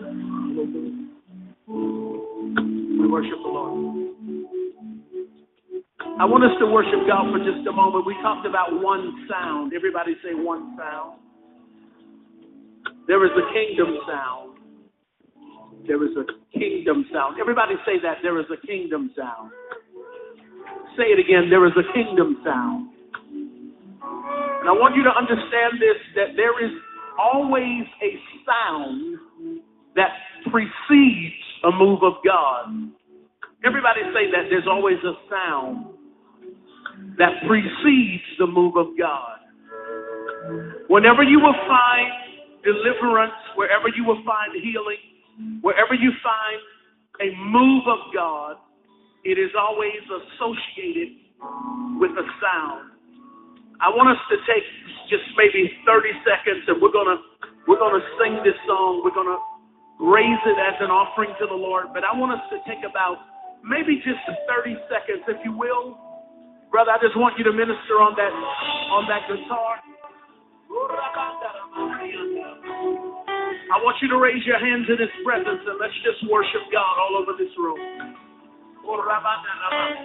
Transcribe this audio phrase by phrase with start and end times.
[0.00, 0.06] We
[3.08, 4.14] worship the Lord.
[6.20, 8.06] I want us to worship God for just a moment.
[8.06, 9.72] We talked about one sound.
[9.74, 11.20] Everybody say one sound.
[13.06, 14.58] There is a kingdom sound.
[15.86, 17.36] There is a kingdom sound.
[17.40, 18.18] Everybody say that.
[18.22, 19.50] There is a kingdom sound.
[20.96, 21.48] Say it again.
[21.50, 22.90] There is a kingdom sound.
[24.48, 26.70] And I want you to understand this that there is
[27.18, 29.09] always a sound
[29.96, 30.10] that
[30.50, 32.72] precedes a move of God.
[33.64, 35.86] Everybody say that there's always a sound
[37.18, 39.38] that precedes the move of God.
[40.88, 42.10] Whenever you will find
[42.64, 46.60] deliverance, wherever you will find healing, wherever you find
[47.20, 48.56] a move of God,
[49.24, 51.20] it is always associated
[52.00, 52.92] with a sound.
[53.80, 54.64] I want us to take
[55.08, 57.16] just maybe 30 seconds and we're gonna
[57.68, 59.02] we're gonna sing this song.
[59.04, 59.36] We're gonna
[60.00, 61.92] raise it as an offering to the Lord.
[61.92, 63.20] But I want us to take about
[63.60, 66.00] maybe just 30 seconds, if you will.
[66.72, 69.82] Brother, I just want you to minister on that on that guitar.
[73.70, 76.94] I want you to raise your hands in His presence and let's just worship God
[76.98, 77.78] all over this room.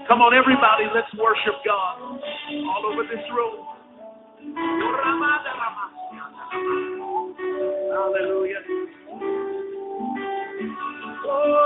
[0.09, 2.19] Come on, everybody, let's worship God
[2.65, 3.65] all over this room.
[7.93, 8.61] Hallelujah.
[11.27, 11.65] Oh.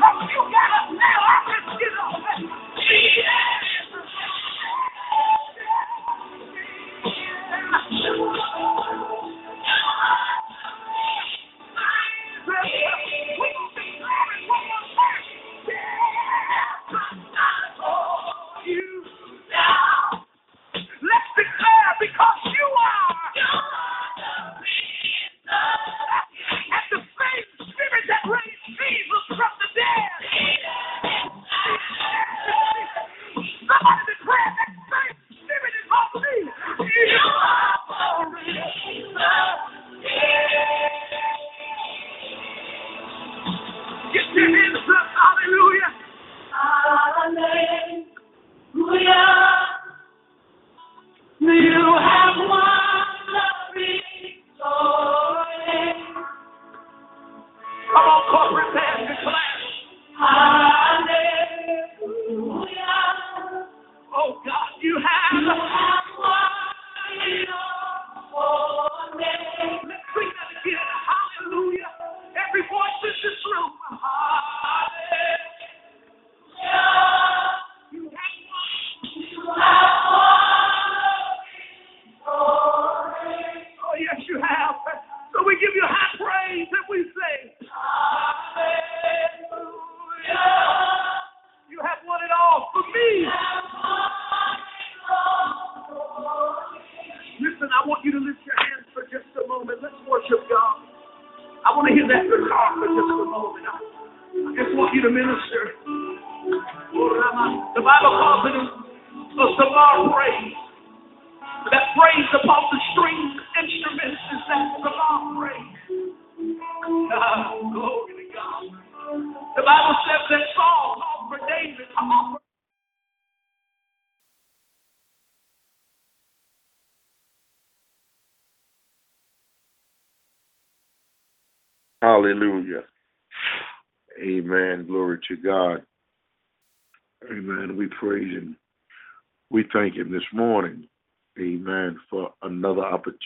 [0.00, 0.59] 那你看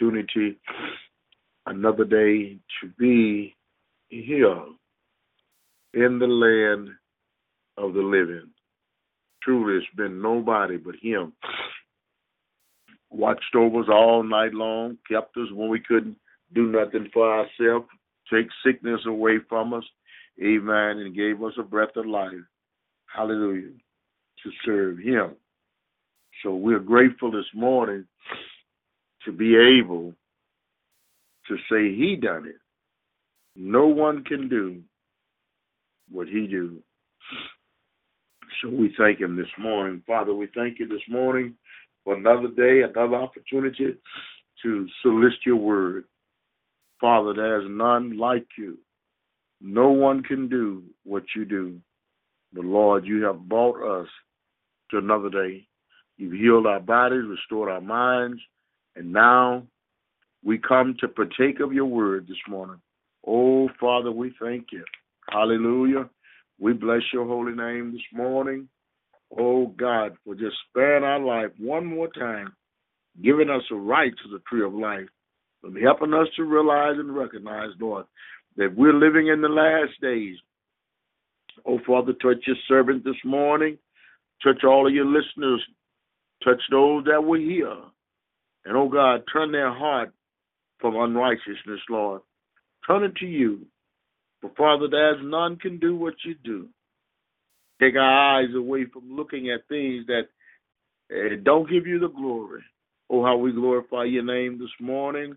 [0.04, 0.58] opportunity,
[1.66, 3.54] another day to be
[4.08, 4.62] here
[5.94, 6.88] in the land
[7.76, 8.50] of the living.
[9.42, 11.32] Truly, it's been nobody but Him.
[13.10, 16.16] Watched over us all night long, kept us when we couldn't
[16.54, 17.86] do nothing for ourselves,
[18.32, 19.84] take sickness away from us.
[20.42, 20.98] Amen.
[20.98, 22.32] And gave us a breath of life.
[23.06, 23.70] Hallelujah.
[24.42, 25.36] To serve Him.
[26.42, 28.04] So we're grateful this morning
[29.24, 30.12] to be able
[31.48, 32.56] to say He done it.
[33.56, 34.82] No one can do
[36.10, 36.78] what He do.
[38.62, 40.02] So we thank Him this morning.
[40.06, 41.54] Father, we thank you this morning
[42.04, 43.96] for another day, another opportunity
[44.62, 46.04] to solicit your word.
[47.00, 48.78] Father, there's none like you.
[49.60, 51.78] No one can do what you do.
[52.52, 54.08] But Lord, you have brought us
[54.90, 55.66] to another day.
[56.16, 58.40] You've healed our bodies, restored our minds,
[58.96, 59.62] and now
[60.44, 62.80] we come to partake of your word this morning.
[63.26, 64.84] Oh, Father, we thank you.
[65.30, 66.08] Hallelujah.
[66.58, 68.68] We bless your holy name this morning.
[69.36, 72.52] Oh, God, for just sparing our life one more time,
[73.22, 75.08] giving us a right to the tree of life,
[75.62, 78.04] and helping us to realize and recognize, Lord,
[78.56, 80.36] that we're living in the last days.
[81.66, 83.78] Oh, Father, touch your servant this morning.
[84.42, 85.62] Touch all of your listeners.
[86.44, 87.74] Touch those that were here.
[88.64, 90.12] And, oh, God, turn their heart
[90.80, 92.22] from unrighteousness, Lord.
[92.86, 93.66] Turn it to you.
[94.40, 96.68] For, Father, there's none can do what you do.
[97.80, 100.28] Take our eyes away from looking at things that
[101.12, 102.62] uh, don't give you the glory.
[103.10, 105.36] Oh, how we glorify your name this morning.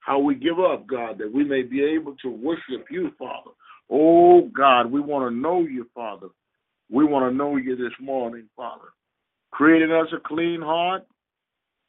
[0.00, 3.50] How we give up, God, that we may be able to worship you, Father.
[3.90, 6.28] Oh, God, we want to know you, Father.
[6.90, 8.88] We want to know you this morning, Father.
[9.50, 11.06] Creating us a clean heart,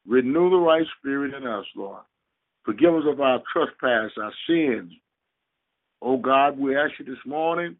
[0.07, 2.03] renew the right spirit in us, Lord.
[2.65, 4.91] Forgive us of our trespass, our sins.
[6.01, 7.75] Oh, God, we ask you this morning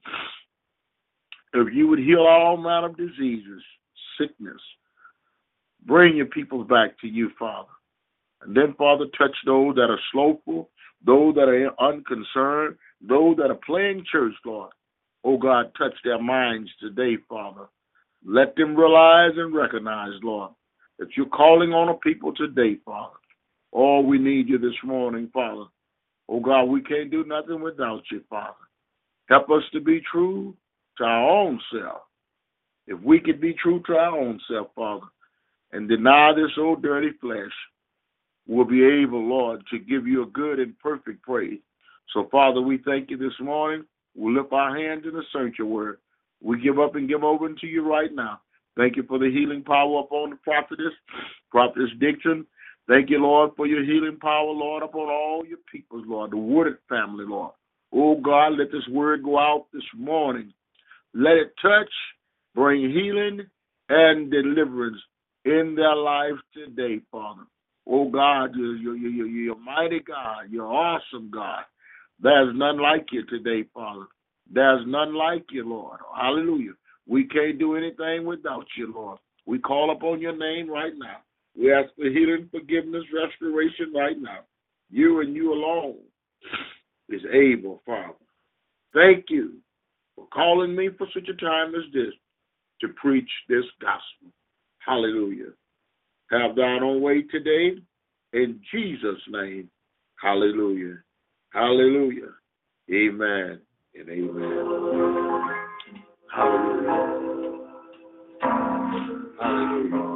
[1.54, 3.62] if you would heal all manner of diseases,
[4.20, 4.62] sickness.
[5.86, 7.70] Bring your people back to you, Father.
[8.42, 10.70] And then, Father, touch those that are slowful,
[11.06, 14.72] those that are unconcerned, those that are playing church, Lord.
[15.24, 17.68] Oh, God, touch their minds today, Father.
[18.26, 20.52] Let them realize and recognize, Lord,
[21.00, 23.16] that you're calling on a people today, Father.
[23.72, 25.66] All we need you this morning, Father.
[26.30, 28.54] Oh, God, we can't do nothing without you, Father.
[29.30, 30.56] Help us to be true
[30.98, 32.02] to our own self.
[32.88, 35.08] If we could be true to our own self, Father,
[35.72, 37.52] and deny this old dirty flesh,
[38.48, 41.60] we'll be able, Lord, to give you a good and perfect praise.
[42.14, 43.86] So, Father, we thank you this morning.
[44.16, 45.96] We lift our hands in the sanctuary.
[46.42, 48.42] We give up and give over to you right now.
[48.76, 50.94] Thank you for the healing power upon the prophetess,
[51.52, 52.46] prophetess Dixon.
[52.88, 56.78] Thank you, Lord, for your healing power, Lord, upon all your peoples, Lord, the Wooded
[56.90, 57.54] family, Lord.
[57.94, 60.52] Oh, God, let this word go out this morning.
[61.14, 61.92] Let it touch,
[62.56, 63.42] bring healing
[63.90, 64.98] and deliverance
[65.46, 67.44] in their lives today, Father.
[67.88, 70.48] Oh, God, you're, you're, you're, you're mighty God.
[70.50, 71.64] You're awesome, God.
[72.20, 74.06] There's none like you today, Father.
[74.52, 76.00] There's none like you, Lord.
[76.20, 76.74] Hallelujah.
[77.08, 79.20] We can't do anything without you, Lord.
[79.46, 81.18] We call upon your name right now.
[81.58, 84.40] We ask for healing, forgiveness, restoration right now.
[84.90, 85.98] You and you alone
[87.10, 88.14] is able, Father.
[88.94, 89.56] Thank you
[90.16, 92.14] for calling me for such a time as this
[92.82, 94.32] to preach this gospel.
[94.80, 95.52] Hallelujah.
[96.32, 97.78] Have thine own way today
[98.34, 99.70] in Jesus' name.
[100.22, 100.98] Hallelujah.
[101.54, 102.32] Hallelujah.
[102.92, 103.60] Amen
[103.96, 105.53] and amen.
[106.36, 107.60] Hallelujah.
[109.40, 110.14] Hallelujah.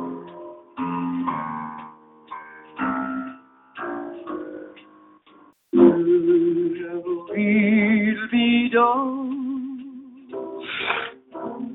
[7.38, 10.28] will be done.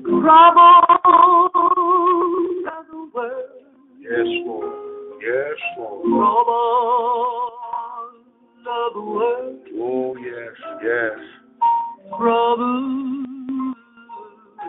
[0.03, 0.81] Trouble
[2.67, 3.45] of the world.
[4.01, 4.73] Yes, Lord.
[5.21, 6.03] Yes, Lord.
[6.03, 7.51] Trouble
[8.67, 9.59] of the world.
[9.75, 10.53] Oh, yes.
[10.83, 11.17] Yes.
[12.09, 13.22] Trouble will be done.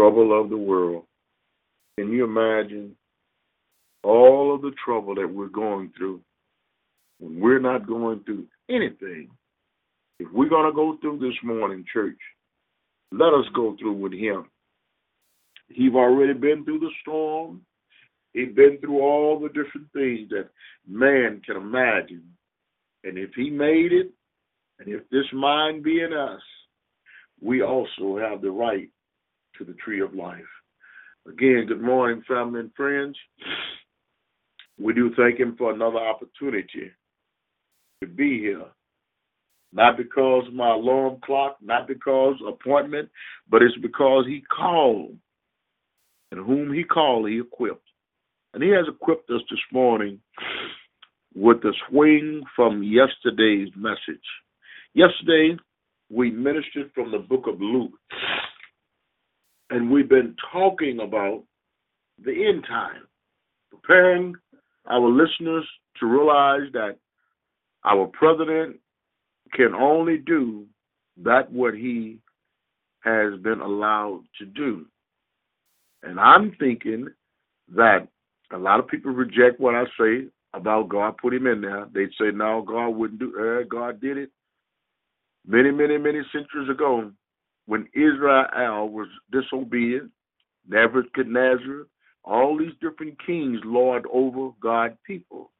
[0.00, 1.04] trouble of the world.
[1.98, 2.96] Can you imagine
[4.02, 6.22] all of the trouble that we're going through
[7.18, 9.28] when we're not going through anything?
[10.18, 12.16] If we're going to go through this morning, church,
[13.12, 14.46] let us go through with Him.
[15.68, 17.60] He's already been through the storm.
[18.32, 20.48] He's been through all the different things that
[20.88, 22.24] man can imagine.
[23.04, 24.10] And if he made it,
[24.78, 26.40] and if this mind be in us,
[27.42, 28.88] we also have the right
[29.60, 30.40] to the tree of life.
[31.28, 33.14] Again, good morning, family and friends.
[34.78, 36.90] We do thank him for another opportunity
[38.00, 38.64] to be here.
[39.72, 43.10] Not because my alarm clock, not because appointment,
[43.50, 45.14] but it's because he called
[46.32, 47.86] And whom he called, he equipped.
[48.54, 50.20] And he has equipped us this morning
[51.34, 54.24] with the swing from yesterday's message.
[54.94, 55.56] Yesterday,
[56.08, 57.92] we ministered from the book of Luke,
[59.70, 61.44] and we've been talking about
[62.22, 63.06] the end time,
[63.70, 64.34] preparing
[64.86, 65.66] our listeners
[65.98, 66.96] to realize that
[67.84, 68.76] our president
[69.54, 70.66] can only do
[71.22, 72.18] that what he
[73.02, 74.86] has been allowed to do.
[76.02, 77.08] And I'm thinking
[77.74, 78.08] that
[78.52, 81.86] a lot of people reject what I say about God put him in there.
[81.94, 83.62] They'd say, no, God wouldn't do it.
[83.62, 84.30] Uh, God did it
[85.46, 87.12] many, many, many centuries ago
[87.70, 90.10] when Israel was disobedient,
[90.68, 91.86] Nebuchadnezzar,
[92.24, 95.52] all these different kings lord over God's people.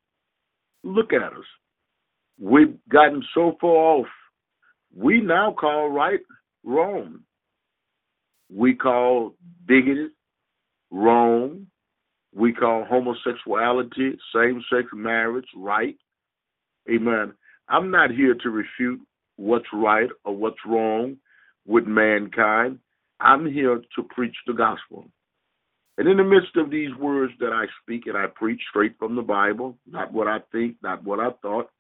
[0.83, 1.45] Look at us.
[2.37, 4.07] We've gotten so far off.
[4.93, 6.19] We now call right
[6.65, 7.21] wrong.
[8.53, 9.37] We call
[9.69, 10.11] bigoted
[10.91, 11.69] wrong.
[12.35, 15.95] We call homosexuality, same sex marriage right.
[16.91, 17.35] Amen.
[17.69, 19.01] I'm not here to refute
[19.37, 21.17] what's right or what's wrong
[21.71, 22.81] with mankind.
[23.21, 25.07] I'm here to preach the gospel.
[25.99, 29.15] And in the midst of these words that I speak and I preach straight from
[29.15, 31.71] the Bible, not what I think, not what I thought,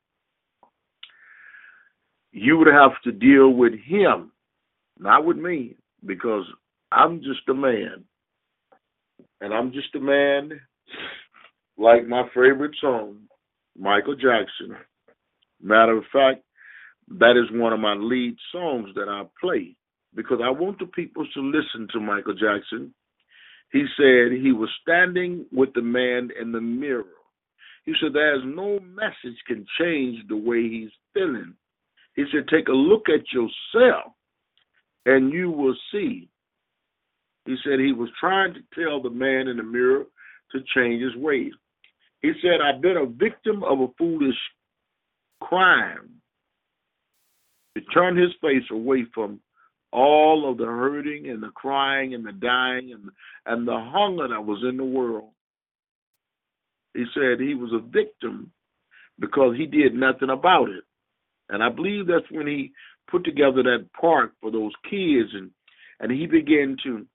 [2.31, 4.31] you would have to deal with him,
[4.99, 5.75] not with me,
[6.07, 6.45] because
[6.93, 8.05] I'm just a man.
[9.41, 10.61] And I'm just a man
[11.79, 13.23] like my favorite song,
[13.77, 14.77] Michael Jackson.
[15.61, 16.43] Matter of fact,
[17.19, 19.77] that is one of my lead songs that I play
[20.15, 22.95] because I want the people to listen to Michael Jackson.
[23.73, 27.05] He said he was standing with the man in the mirror.
[27.85, 31.55] He said there's no message can change the way he's feeling.
[32.17, 34.13] He said take a look at yourself
[35.07, 36.29] and you will see.
[37.47, 40.05] He said he was trying to tell the man in the mirror
[40.53, 41.53] to change his ways.
[42.23, 44.37] He said, I've been a victim of a foolish
[45.41, 46.11] crime
[47.77, 49.41] to turn his face away from
[49.93, 53.11] all of the hurting and the crying and the dying and
[53.47, 55.31] and the hunger that was in the world.
[56.95, 58.53] He said he was a victim
[59.19, 60.85] because he did nothing about it.
[61.49, 62.73] And I believe that's when he
[63.11, 65.51] put together that park for those kids and
[66.01, 67.07] and he began to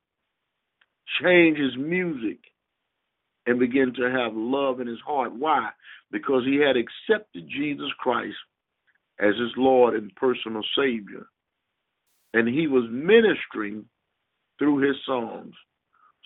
[1.22, 2.40] change his music
[3.48, 5.34] and begin to have love in his heart.
[5.34, 5.70] Why?
[6.12, 8.36] Because he had accepted Jesus Christ
[9.20, 11.28] as his Lord and personal Savior.
[12.36, 13.86] And he was ministering
[14.60, 15.54] through his songs.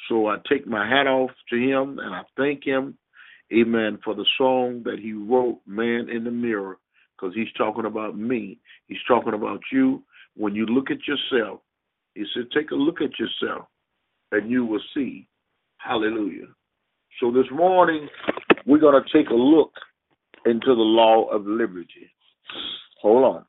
[0.10, 2.98] So I take my hat off to him and I thank him,
[3.54, 6.80] amen, for the song that he wrote, Man in the Mirror,
[7.16, 8.58] because he's talking about me.
[8.88, 10.02] He's talking about you.
[10.36, 11.60] When you look at yourself,
[12.16, 13.68] he said, take a look at yourself
[14.32, 15.28] and you will see.
[15.78, 16.48] Hallelujah.
[17.22, 18.10] So this morning,
[18.66, 19.74] we're going to take a look
[20.48, 22.10] into the law of liberty.
[23.04, 23.46] Hold on.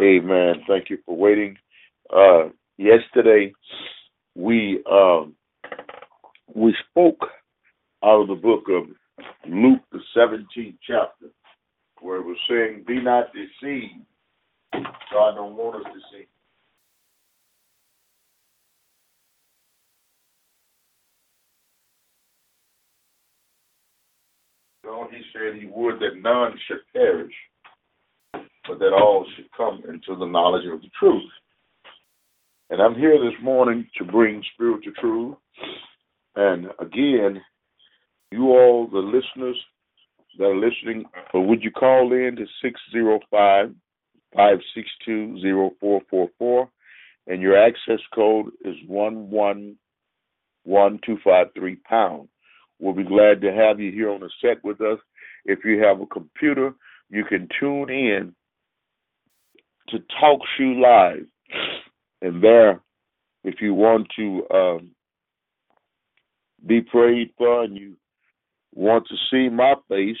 [0.00, 0.54] Amen.
[0.66, 1.56] Thank you for waiting.
[2.14, 3.52] Uh, yesterday,
[4.34, 5.34] we um,
[6.54, 7.20] we spoke
[8.04, 8.84] out of the book of
[9.48, 11.26] Luke, the 17th chapter,
[12.00, 14.04] where it was saying, "Be not deceived."
[14.72, 16.28] God don't want us deceived.
[24.84, 27.32] No, he said he would that none should perish,
[28.66, 31.30] but that all should come into the knowledge of the truth.
[32.70, 35.36] And I'm here this morning to bring spiritual truth.
[36.34, 37.42] And again,
[38.30, 39.60] you all, the listeners
[40.38, 41.04] that are listening,
[41.34, 43.74] would you call in to 605
[44.34, 46.70] 562 0444?
[47.26, 52.28] And your access code is 111253 pound.
[52.80, 54.98] We'll be glad to have you here on the set with us.
[55.44, 56.74] If you have a computer,
[57.08, 58.34] you can tune in
[59.88, 61.26] to Talk Shoe Live.
[62.22, 62.80] And there,
[63.42, 64.90] if you want to um,
[66.66, 67.96] be prayed for and you
[68.74, 70.16] want to see my face,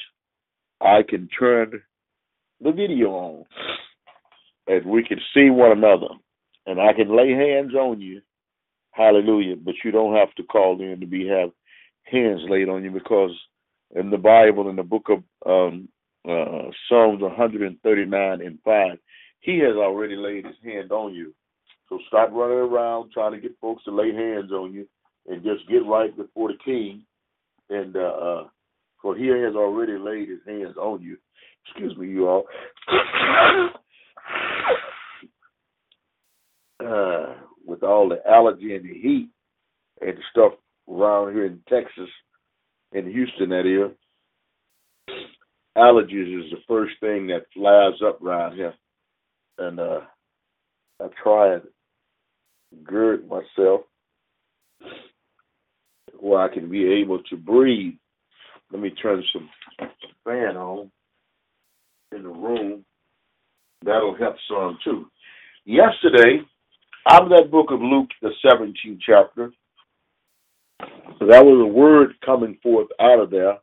[0.80, 1.82] I can turn
[2.60, 3.44] the video on
[4.66, 6.08] and we can see one another.
[6.66, 8.22] And I can lay hands on you.
[8.92, 9.56] Hallelujah.
[9.56, 11.50] But you don't have to call in to be have
[12.04, 13.32] hands laid on you because
[13.94, 15.88] in the Bible, in the book of um,
[16.28, 18.98] uh, Psalms 139 and 5,
[19.44, 21.34] he has already laid his hand on you.
[21.90, 24.88] So stop running around trying to get folks to lay hands on you
[25.28, 27.02] and just get right before the king.
[27.68, 28.44] And uh, uh,
[29.02, 31.18] for he has already laid his hands on you.
[31.66, 32.44] Excuse me, you all.
[36.80, 37.34] uh,
[37.66, 39.28] with all the allergy and the heat
[40.00, 40.52] and the stuff
[40.90, 42.08] around here in Texas,
[42.92, 43.94] in Houston, that is,
[45.76, 48.72] allergies is the first thing that flies up around here.
[49.58, 50.00] And uh,
[51.00, 51.62] I try and
[52.84, 53.82] gird myself
[56.18, 57.94] where I can be able to breathe.
[58.72, 59.48] Let me turn some
[60.24, 60.90] fan on
[62.12, 62.84] in the room.
[63.84, 65.06] That'll help some too.
[65.64, 66.40] Yesterday,
[67.08, 69.52] out of that book of Luke, the 17th chapter,
[70.80, 73.58] that was a word coming forth out of there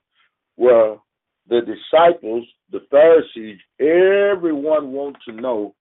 [0.55, 0.97] where
[1.49, 5.73] the disciples, the Pharisees, everyone wants to know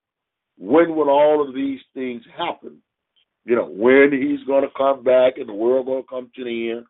[0.61, 2.82] when will all of these things happen?
[3.46, 6.44] You know, when he's going to come back and the world going to come to
[6.44, 6.84] the end.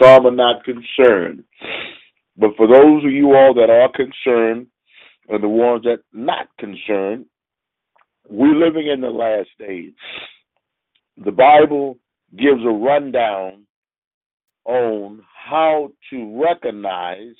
[0.00, 1.42] Some are not concerned.
[2.36, 4.68] But for those of you all that are concerned,
[5.28, 7.26] and the ones that not concerned,
[8.28, 9.92] we're living in the last days.
[11.24, 11.98] The Bible
[12.36, 13.66] gives a rundown
[14.64, 17.34] on how to recognize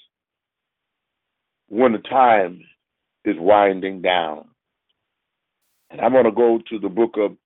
[1.69, 2.63] when the time
[3.25, 4.47] is winding down.
[5.91, 7.37] And I'm going to go to the book of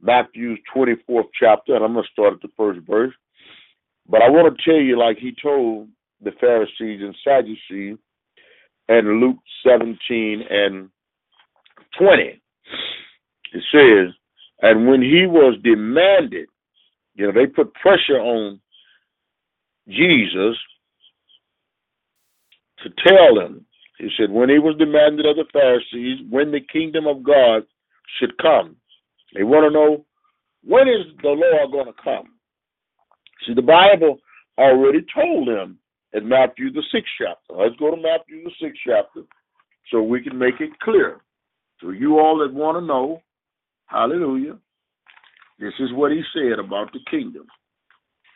[0.00, 3.14] Matthew's 24th chapter, and I'm going to start at the first verse.
[4.08, 5.88] But I want to tell you, like he told
[6.20, 7.98] the Pharisees and Sadducees,
[8.88, 10.88] and Luke 17 and
[11.98, 12.40] 20.
[13.54, 14.14] It says,
[14.60, 16.48] and when he was demanded,
[17.14, 18.60] you know, they put pressure on
[19.88, 20.56] Jesus
[22.82, 23.66] to tell him.
[23.98, 27.62] He said, when he was demanded of the Pharisees, when the kingdom of God
[28.18, 28.76] should come.
[29.34, 30.04] They want to know,
[30.64, 32.30] when is the Lord going to come?
[33.46, 34.18] See, the Bible
[34.58, 35.78] already told them
[36.12, 37.54] in Matthew the sixth chapter.
[37.54, 39.22] Let's go to Matthew the sixth chapter
[39.90, 41.20] so we can make it clear.
[41.80, 43.22] So you all that want to know,
[43.86, 44.58] hallelujah,
[45.58, 47.46] this is what he said about the kingdom.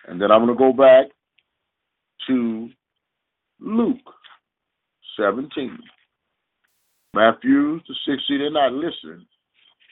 [0.08, 1.06] And then I'm going to go back
[2.28, 2.68] to
[3.60, 3.98] Luke
[5.16, 5.78] 17.
[7.14, 9.26] Matthew the 16, they're not listening.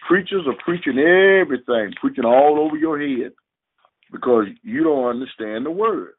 [0.06, 3.32] Preachers are preaching everything, preaching all over your head
[4.12, 6.12] because you don't understand the word.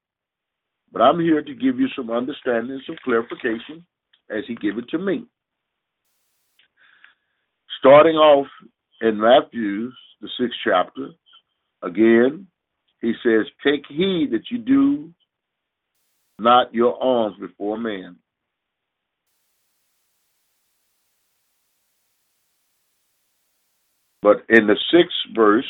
[0.91, 3.85] But I'm here to give you some understanding, some clarification
[4.29, 5.25] as he gave it to me.
[7.79, 8.47] Starting off
[9.01, 9.91] in Matthew,
[10.21, 11.09] the sixth chapter,
[11.83, 12.47] again,
[13.01, 15.13] he says, Take heed that you do
[16.39, 18.17] not your alms before man.
[24.25, 25.67] But in the sixth verse,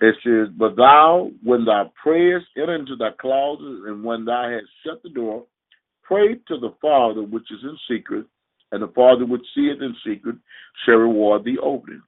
[0.00, 4.66] it says, But thou, when thou prayest, enter into thy closet, and when thou hast
[4.84, 5.44] shut the door,
[6.02, 8.26] pray to the Father which is in secret,
[8.72, 10.34] and the Father which seeth in secret
[10.84, 12.00] shall reward thee openly.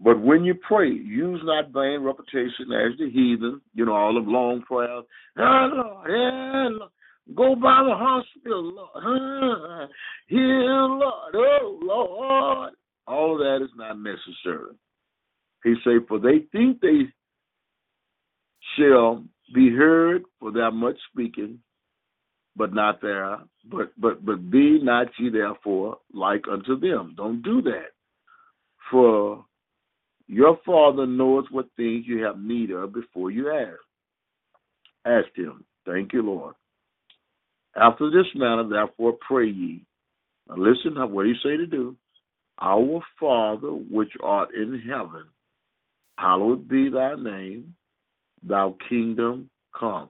[0.00, 4.26] But when you pray, use not vain repetition as the heathen, you know, all of
[4.26, 5.04] long prayers.
[5.36, 6.90] Oh, Lord, yeah, Lord.
[7.34, 9.90] Go by the hospital, Lord.
[10.28, 11.34] Heal, Lord.
[11.34, 12.72] Oh, Lord.
[13.08, 14.76] All that is not necessary.
[15.64, 17.08] He say, for they think they
[18.76, 21.58] shall be heard for their much speaking,
[22.54, 23.38] but not there.
[23.64, 27.14] But but but be not ye therefore like unto them.
[27.16, 27.92] Don't do that.
[28.90, 29.44] For
[30.26, 33.80] your father knows what things you have need of before you ask.
[35.06, 35.64] Ask him.
[35.86, 36.54] Thank you, Lord.
[37.74, 39.84] After this manner, therefore, pray ye.
[40.48, 41.96] Now listen to what he say to do.
[42.60, 45.24] Our Father which art in heaven,
[46.18, 47.74] hallowed be thy name,
[48.42, 50.08] thy kingdom come.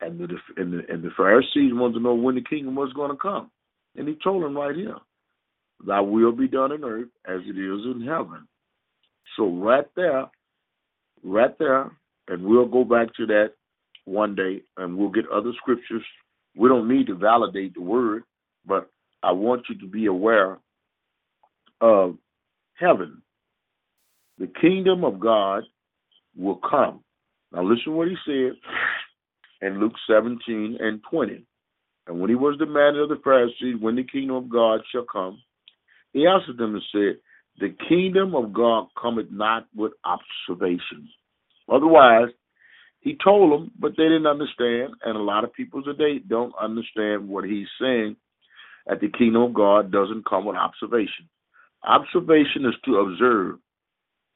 [0.00, 3.10] And the, and the, and the Pharisees wanted to know when the kingdom was going
[3.10, 3.50] to come.
[3.96, 4.96] And he told them right here,
[5.86, 8.46] thy will be done in earth as it is in heaven.
[9.36, 10.26] So right there,
[11.22, 11.90] right there,
[12.28, 13.52] and we'll go back to that
[14.04, 16.02] one day and we'll get other scriptures.
[16.56, 18.24] We don't need to validate the word,
[18.66, 18.90] but
[19.22, 20.58] I want you to be aware
[21.82, 22.16] of
[22.74, 23.20] heaven.
[24.38, 25.64] The kingdom of God
[26.36, 27.04] will come.
[27.52, 28.52] Now listen what he said
[29.60, 31.44] in Luke 17 and 20.
[32.06, 35.04] And when he was the demanded of the Pharisees when the kingdom of God shall
[35.04, 35.40] come,
[36.12, 37.20] he answered them and said,
[37.60, 41.08] The kingdom of God cometh not with observation.
[41.70, 42.28] Otherwise,
[43.00, 44.94] he told them, but they didn't understand.
[45.04, 48.16] And a lot of people today don't understand what he's saying
[48.86, 51.28] that the kingdom of God doesn't come with observation.
[51.84, 53.58] Observation is to observe.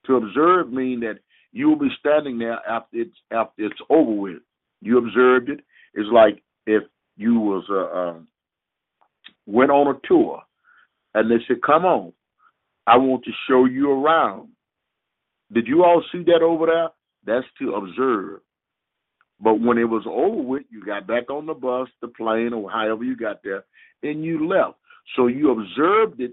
[0.07, 1.19] To observe means that
[1.53, 4.43] you will be standing there after it's after it's over with.
[4.81, 5.61] You observed it.
[5.95, 6.83] It's like if
[7.17, 8.21] you was uh, uh,
[9.47, 10.43] went on a tour
[11.15, 12.13] and they said, "Come on,
[12.87, 14.49] I want to show you around."
[15.53, 16.89] Did you all see that over there?
[17.25, 18.41] That's to observe.
[19.41, 22.71] But when it was over with, you got back on the bus, the plane, or
[22.71, 23.65] however you got there,
[24.03, 24.79] and you left.
[25.15, 26.33] So you observed it,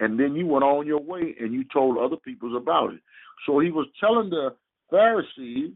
[0.00, 3.00] and then you went on your way and you told other people about it.
[3.46, 4.54] So he was telling the
[4.90, 5.72] Pharisees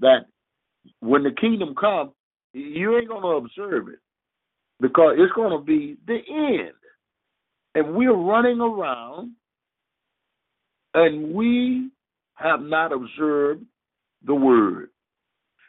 [0.00, 0.26] that
[1.00, 2.12] when the kingdom comes,
[2.52, 3.98] you ain't going to observe it
[4.80, 6.74] because it's going to be the end.
[7.74, 9.32] And we're running around
[10.94, 11.90] and we
[12.34, 13.64] have not observed
[14.24, 14.88] the word.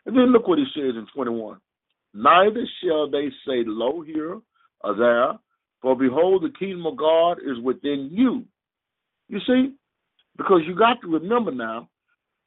[0.05, 1.57] And then look what he says in 21.
[2.13, 4.39] Neither shall they say, Lo here
[4.81, 5.33] or there,
[5.81, 8.45] for behold, the kingdom of God is within you.
[9.29, 9.73] You see?
[10.37, 11.89] Because you got to remember now,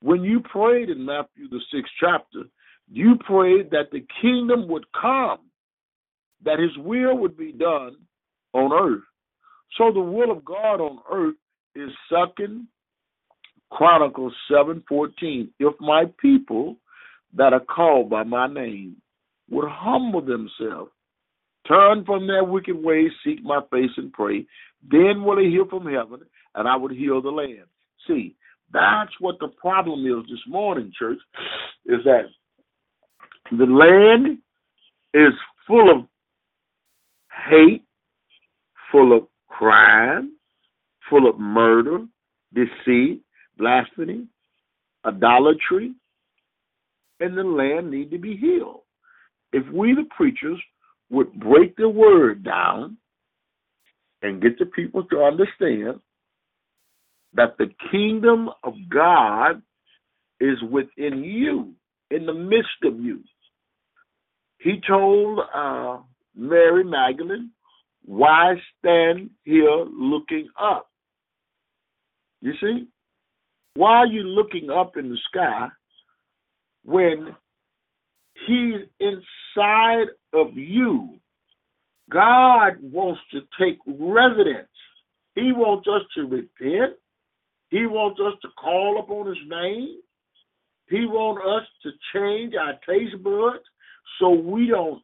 [0.00, 2.44] when you prayed in Matthew the sixth chapter,
[2.90, 5.40] you prayed that the kingdom would come,
[6.44, 7.96] that his will would be done
[8.52, 9.02] on earth.
[9.76, 11.36] So the will of God on earth
[11.74, 12.66] is Second
[13.70, 15.50] Chronicles seven fourteen.
[15.60, 16.76] If my people
[17.34, 18.96] that are called by my name
[19.48, 20.90] would humble themselves,
[21.70, 24.46] turn from their wicked ways, seek my face and pray,
[24.90, 26.20] then will they hear from heaven,
[26.54, 27.66] and I would heal the land.
[28.06, 28.34] See,
[28.72, 31.18] that's what the problem is this morning, church,
[31.86, 32.24] is that
[33.50, 34.38] the land
[35.14, 35.32] is
[35.66, 36.06] full of
[37.48, 37.84] hate,
[38.90, 40.32] full of crime,
[41.08, 42.00] full of murder,
[42.54, 43.22] deceit,
[43.58, 44.26] blasphemy,
[45.04, 45.92] idolatry,
[47.20, 48.80] and the land need to be healed.
[49.52, 50.60] If we, the preachers,
[51.10, 52.96] would break the word down
[54.22, 56.00] and get the people to understand
[57.34, 59.62] that the kingdom of God
[60.40, 61.74] is within you,
[62.10, 63.20] in the midst of you.
[64.58, 65.98] He told uh,
[66.34, 67.50] Mary Magdalene,
[68.04, 70.88] Why stand here looking up?
[72.40, 72.88] You see?
[73.74, 75.68] Why are you looking up in the sky
[76.84, 77.34] when
[78.46, 81.18] He's inside of you?
[82.10, 84.68] God wants to take residence.
[85.34, 86.94] He wants us to repent.
[87.70, 89.98] He wants us to call upon his name.
[90.88, 93.62] He wants us to change our taste buds
[94.18, 95.02] so we don't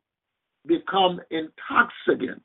[0.66, 2.40] become intoxicated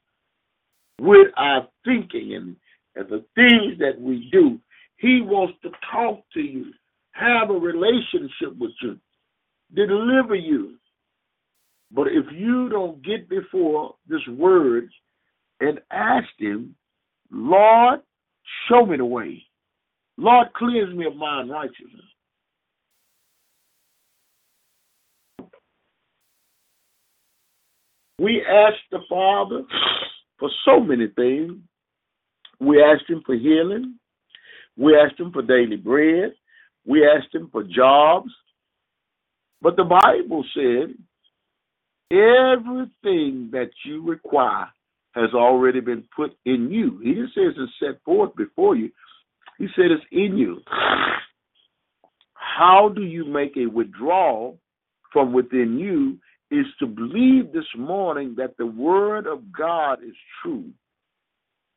[0.99, 2.55] with our thinking and,
[2.95, 4.59] and the things that we do.
[4.97, 6.71] He wants to talk to you,
[7.13, 8.99] have a relationship with you,
[9.73, 10.75] deliver you.
[11.93, 14.89] But if you don't get before this word
[15.59, 16.75] and ask him,
[17.31, 18.01] Lord,
[18.69, 19.43] show me the way.
[20.17, 22.05] Lord, cleanse me of my unrighteousness.
[28.19, 29.63] We ask the Father
[30.37, 31.53] for so many things.
[32.59, 33.95] We asked Him for healing.
[34.77, 36.33] We asked Him for daily bread.
[36.85, 38.29] We asked Him for jobs.
[39.59, 40.93] But the Bible said
[42.11, 44.67] Everything that you require
[45.13, 46.99] has already been put in you.
[47.01, 48.89] He didn't say it's set forth before you.
[49.57, 50.61] He said it's in you.
[52.33, 54.57] How do you make a withdrawal
[55.13, 56.17] from within you
[56.49, 60.69] is to believe this morning that the word of God is true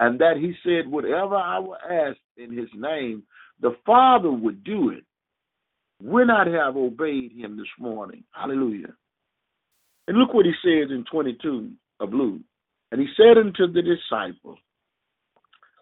[0.01, 3.23] and that he said, whatever I will ask in his name,
[3.61, 5.05] the Father would do it.
[6.03, 8.25] Would not have obeyed him this morning.
[8.33, 8.95] Hallelujah.
[10.07, 12.43] And look what he says in 22 of Luke.
[12.93, 14.59] And he said unto the disciples,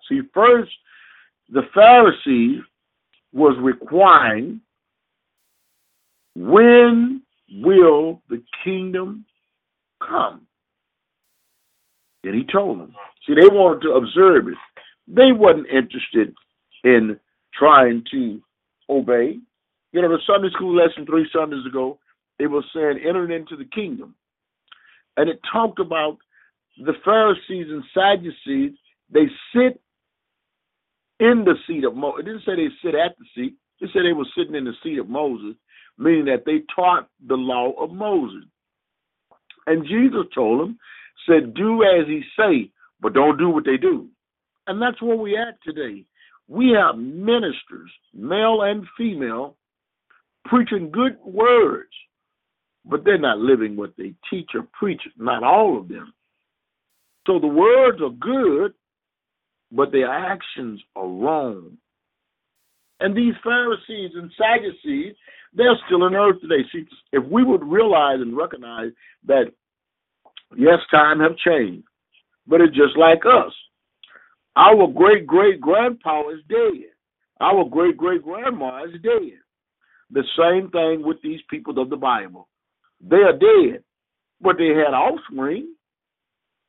[0.09, 0.71] see, first,
[1.51, 2.63] the Pharisees
[3.33, 4.61] was requiring,
[6.35, 9.25] when will the kingdom
[10.01, 10.47] come?
[12.25, 12.95] And he told them.
[13.27, 14.55] See, they wanted to observe it.
[15.09, 16.35] They wasn't interested
[16.85, 17.19] in
[17.53, 18.41] trying to
[18.89, 19.39] obey.
[19.93, 21.99] You know, the Sunday school lesson three Sundays ago,
[22.43, 24.15] it was saying entering into the kingdom.
[25.17, 26.19] And it talked about
[26.79, 28.73] the Pharisees and Sadducees,
[29.13, 29.81] they sit
[31.21, 32.21] in the seat of Moses.
[32.21, 33.55] It didn't say they sit at the seat.
[33.81, 35.55] It said they were sitting in the seat of Moses,
[35.99, 38.45] meaning that they taught the law of Moses.
[39.67, 40.79] And Jesus told them,
[41.29, 42.71] said, do as he say,
[43.01, 44.09] but don't do what they do.
[44.67, 46.05] And that's where we at today.
[46.49, 49.57] We have ministers, male and female,
[50.45, 51.93] preaching good words,
[52.85, 56.13] but they're not living what they teach or preach, not all of them.
[57.27, 58.75] So the words are good,
[59.71, 61.77] but their actions are wrong.
[63.01, 65.15] And these Pharisees and Sadducees,
[65.55, 66.65] they're still on earth today.
[66.73, 68.91] See, if we would realize and recognize
[69.27, 69.47] that,
[70.57, 71.87] yes, time have changed,
[72.47, 73.53] but it's just like us.
[74.57, 76.91] Our great great grandpa is dead.
[77.41, 79.39] Our great great grandma is dead.
[80.11, 82.49] The same thing with these people of the Bible.
[83.03, 83.83] They are dead,
[84.41, 85.75] but they had offspring.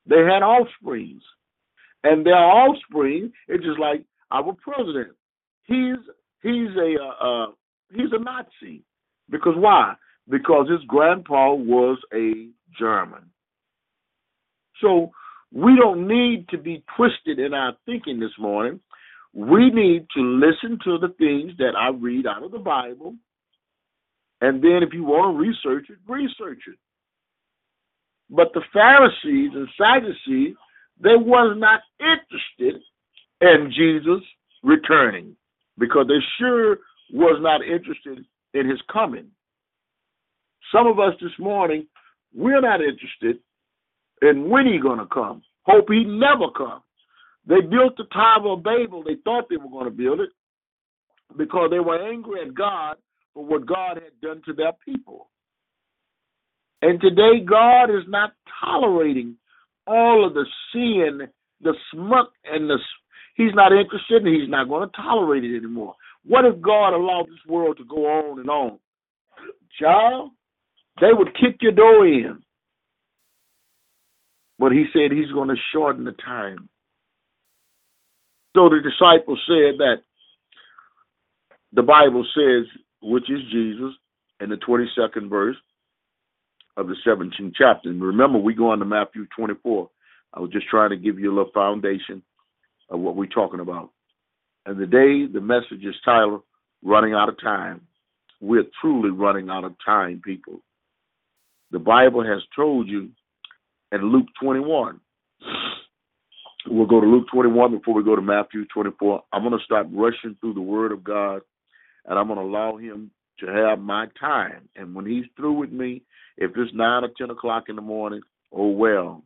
[0.07, 1.23] They had offsprings.
[2.03, 5.13] And their offspring is just like our president.
[5.65, 5.97] He's
[6.41, 7.47] he's a uh, uh,
[7.91, 8.83] he's a Nazi.
[9.29, 9.95] Because why?
[10.29, 13.29] Because his grandpa was a German.
[14.81, 15.11] So
[15.53, 18.79] we don't need to be twisted in our thinking this morning.
[19.33, 23.15] We need to listen to the things that I read out of the Bible.
[24.43, 26.75] And then if you want to research it, research it.
[28.29, 30.55] But the Pharisees and Sadducees,
[30.99, 32.81] they was not interested
[33.39, 34.21] in Jesus
[34.61, 35.37] returning
[35.79, 36.79] because they sure
[37.13, 39.27] was not interested in his coming.
[40.73, 41.87] Some of us this morning,
[42.35, 43.37] we're not interested
[44.21, 45.41] in when he's going to come.
[45.61, 46.83] Hope he never comes.
[47.47, 49.05] They built the Tower of Babel.
[49.05, 50.31] They thought they were going to build it
[51.37, 52.97] because they were angry at God
[53.33, 55.29] for what God had done to their people.
[56.81, 59.37] And today, God is not tolerating
[59.87, 61.27] all of the sin,
[61.61, 62.77] the smut, and the.
[63.35, 65.95] He's not interested, and He's not going to tolerate it anymore.
[66.25, 68.79] What if God allowed this world to go on and on?
[69.79, 70.31] Child,
[71.01, 72.43] they would kick your door in.
[74.59, 76.69] But he said he's going to shorten the time.
[78.55, 79.95] So the disciples said that
[81.73, 82.67] the Bible says,
[83.03, 83.93] which is Jesus,
[84.39, 85.57] in the 22nd verse
[86.77, 87.89] of the 17th chapter.
[87.89, 89.89] And remember, we go on to Matthew 24.
[90.33, 92.23] I was just trying to give you a little foundation
[92.89, 93.91] of what we're talking about.
[94.65, 96.41] And the day the message is titled
[96.83, 97.81] Running Out of Time.
[98.41, 100.61] We're truly running out of time, people.
[101.71, 103.09] The Bible has told you
[103.91, 104.99] in Luke 21.
[106.67, 109.23] We'll go to Luke 21 before we go to Matthew 24.
[109.31, 111.41] I'm going to stop rushing through the Word of God,
[112.05, 114.69] and I'm going to allow Him to have my time.
[114.75, 116.03] And when He's through with me,
[116.37, 119.23] if it's 9 or 10 o'clock in the morning, oh well.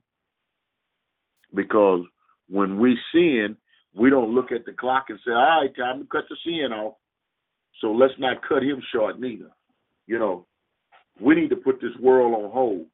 [1.54, 2.06] Because
[2.50, 3.58] when we sin,
[3.96, 6.72] we don't look at the clock and say, all right, time to cut the sin
[6.72, 6.96] off.
[7.82, 9.50] So let's not cut him short neither.
[10.08, 10.46] You know,
[11.22, 12.86] we need to put this world on hold.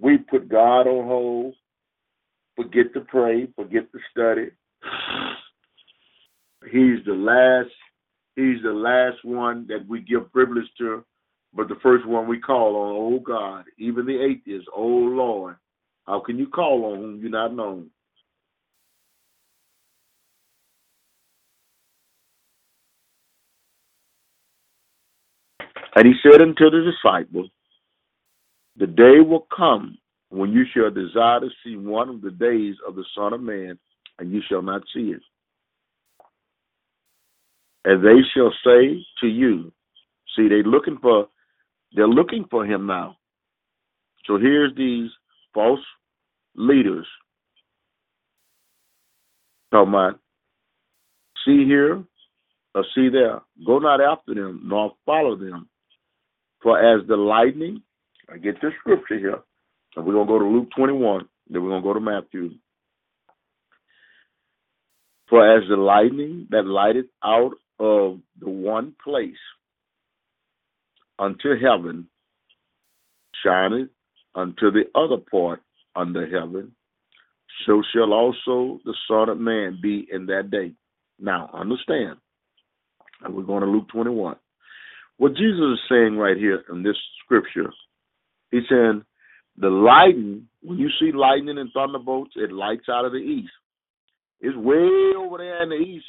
[0.00, 1.54] We put God on hold,
[2.56, 4.50] forget to pray, forget to study.
[6.70, 7.70] He's the last
[8.38, 11.04] he's the last one that we give privilege to,
[11.52, 15.56] but the first one we call on, oh God, even the atheist, oh Lord.
[16.06, 17.90] How can you call on whom you're not known?
[25.96, 27.50] And he said unto the disciples,
[28.76, 29.98] the day will come
[30.30, 33.78] when you shall desire to see one of the days of the Son of Man,
[34.20, 35.22] and you shall not see it.
[37.84, 39.72] And they shall say to you,
[40.36, 41.28] see, they're looking for
[41.94, 43.16] they're looking for him now.
[44.26, 45.10] So here's these
[45.54, 45.80] false
[46.54, 47.06] leaders
[49.70, 50.20] talking about
[51.46, 52.04] see here
[52.74, 53.40] or see there.
[53.66, 55.68] Go not after them, nor follow them.
[56.62, 57.82] For as the lightning,
[58.32, 59.38] I get the scripture here,
[59.96, 62.50] and we're to go to Luke 21, then we're to go to Matthew.
[65.30, 69.32] For as the lightning that lighted out of the one place
[71.18, 72.08] unto heaven
[73.42, 73.88] shineth
[74.34, 75.60] unto the other part
[75.96, 76.72] under heaven,
[77.66, 80.72] so shall also the Son of Man be in that day.
[81.18, 82.18] Now, understand,
[83.22, 84.36] and we're going to Luke 21.
[85.16, 87.72] What Jesus is saying right here in this scripture,
[88.52, 89.04] he's saying
[89.56, 93.50] the lightning, when you see lightning and thunderbolts, it lights out of the east.
[94.40, 96.06] It's way over there in the east,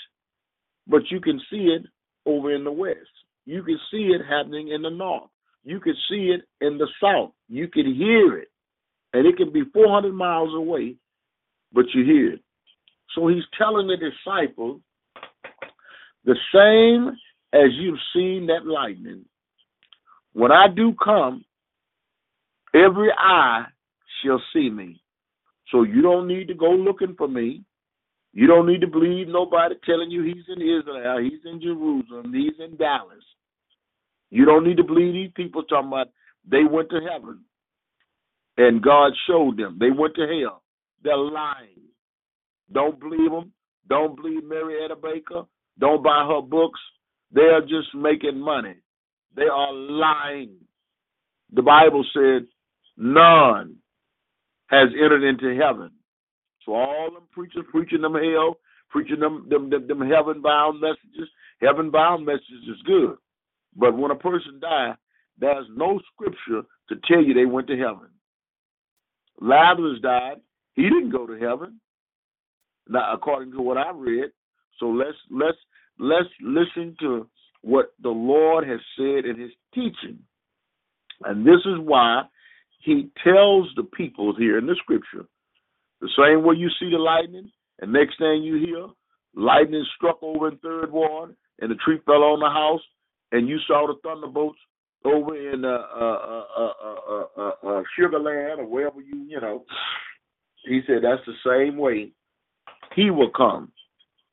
[0.90, 1.84] but you can see it
[2.26, 2.98] over in the west.
[3.46, 5.30] You can see it happening in the north.
[5.64, 7.32] You can see it in the south.
[7.48, 8.50] You can hear it.
[9.14, 10.96] And it can be 400 miles away,
[11.74, 12.42] but you hear it.
[13.16, 14.82] So he's telling the disciples
[16.26, 17.16] the same
[17.54, 19.26] as you've seen that lightning.
[20.34, 21.44] When I do come,
[22.74, 23.66] every eye
[24.24, 25.02] shall see me.
[25.72, 27.64] So you don't need to go looking for me.
[28.34, 32.54] You don't need to believe nobody telling you he's in Israel, he's in Jerusalem, he's
[32.60, 33.24] in Dallas.
[34.30, 36.10] You don't need to believe these people talking about
[36.50, 37.42] they went to heaven
[38.58, 39.78] and God showed them.
[39.80, 40.64] They went to hell.
[41.04, 41.82] They're lying.
[42.72, 43.54] Don't believe them.
[43.88, 45.44] Don't believe Marietta Baker.
[45.80, 46.80] Don't buy her books.
[47.32, 48.76] They are just making money.
[49.36, 50.56] They are lying.
[51.54, 52.48] The Bible said
[52.98, 53.78] none
[54.68, 55.92] has entered into heaven.
[56.70, 58.59] So all them preachers preaching them hell,
[58.91, 61.28] preaching them them them, them heaven bound messages,
[61.59, 63.15] heaven bound messages is good.
[63.76, 64.93] But when a person dies,
[65.39, 68.09] there's no scripture to tell you they went to heaven.
[69.41, 70.41] Lazarus died.
[70.76, 71.80] He didn't go to heaven.
[72.88, 74.30] Now, according to what I read.
[74.80, 75.57] So let's let's
[75.97, 77.28] let's listen to
[77.61, 80.20] what the Lord has said in his teaching.
[81.24, 82.26] And this is why
[82.78, 85.26] he tells the people here in the scripture,
[86.02, 88.88] the same way you see the lightning, and next thing you hear,
[89.36, 92.82] lightning struck over in third ward, and the tree fell on the house,
[93.32, 94.60] and you saw the thunderbolts
[95.06, 99.64] over in uh, uh, uh, uh, uh, uh, Sugar Land or wherever you, you know.
[100.66, 102.12] He said that's the same way
[102.95, 103.72] he will come.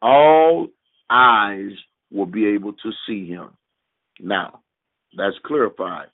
[0.03, 0.69] All
[1.09, 1.71] eyes
[2.11, 3.51] will be able to see him.
[4.21, 4.61] Now,
[5.17, 6.09] that's clarified.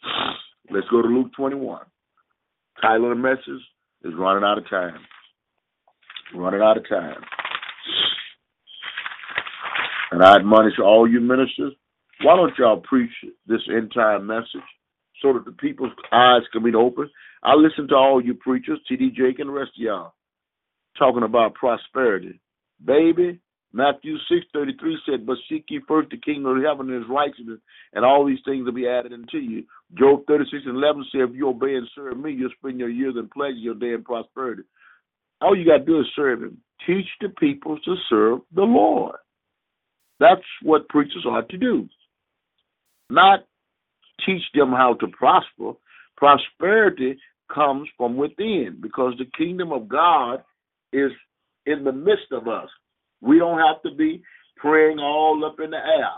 [0.71, 1.83] Let's go to Luke 21.
[2.81, 3.63] Title of the message
[4.05, 5.01] is running out of time.
[6.35, 7.23] Running out of time.
[10.13, 11.73] And I admonish all you ministers,
[12.23, 13.11] why don't y'all preach
[13.47, 14.47] this end time message
[15.23, 17.11] so that the people's eyes can be open?
[17.43, 20.15] I listen to all you preachers, TD Jake and the rest of y'all,
[20.99, 22.41] talking about prosperity.
[22.85, 23.41] Baby,
[23.73, 27.11] Matthew six thirty three said, But seek ye first the kingdom of heaven and his
[27.11, 27.61] righteousness,
[27.95, 29.65] and all these things will be added unto you.
[29.99, 32.91] Job thirty six and eleven said, If you obey and serve me, you'll spend your
[32.91, 34.63] years in pleasure, your day in prosperity.
[35.43, 36.59] All you gotta do is serve him.
[36.87, 39.17] Teach the people to serve the Lord.
[40.21, 41.89] That's what preachers ought to do.
[43.11, 43.41] Not
[44.25, 45.73] teach them how to prosper.
[46.17, 47.19] Prosperity
[47.53, 50.43] comes from within because the kingdom of God
[50.93, 51.11] is
[51.67, 52.69] in the midst of us.
[53.21, 54.23] We don't have to be
[54.57, 56.11] praying all up in the air.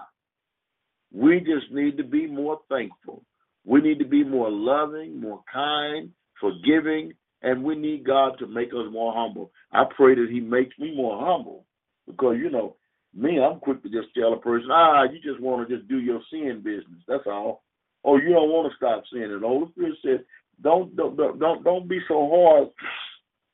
[1.12, 3.22] We just need to be more thankful.
[3.64, 6.10] We need to be more loving, more kind,
[6.40, 7.12] forgiving,
[7.44, 9.52] and we need God to make us more humble.
[9.72, 11.66] I pray that He makes me more humble
[12.06, 12.76] because, you know,
[13.14, 16.00] me, I'm quick to just tell a person, ah, you just want to just do
[16.00, 17.02] your sin business.
[17.06, 17.62] That's all.
[18.02, 19.40] Or you don't want to stop sinning.
[19.40, 20.24] The Holy Spirit said,
[20.62, 22.68] don't don't don't don't be so hard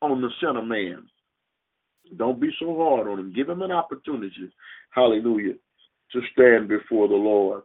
[0.02, 1.06] on the sinner man.
[2.16, 3.32] Don't be so hard on him.
[3.34, 4.52] Give him an opportunity,
[4.90, 5.54] hallelujah,
[6.12, 7.62] to stand before the Lord.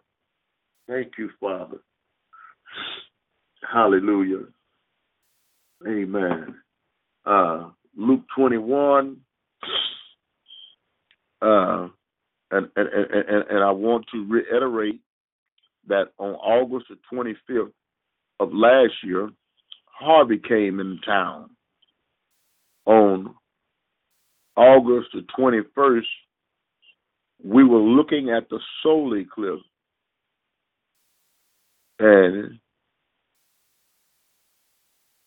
[0.87, 1.77] Thank you, Father.
[3.73, 4.45] Hallelujah.
[5.87, 6.55] Amen.
[7.25, 9.17] Uh, Luke 21.
[11.41, 11.87] Uh,
[12.51, 14.99] and, and, and, and I want to reiterate
[15.87, 17.71] that on August the 25th
[18.39, 19.29] of last year,
[19.85, 21.51] Harvey came in town.
[22.85, 23.35] On
[24.55, 26.01] August the 21st,
[27.43, 29.63] we were looking at the solar eclipse.
[31.99, 32.59] And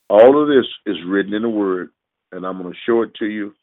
[0.08, 1.90] all of this is written in the Word,
[2.32, 3.54] and I'm going to show it to you.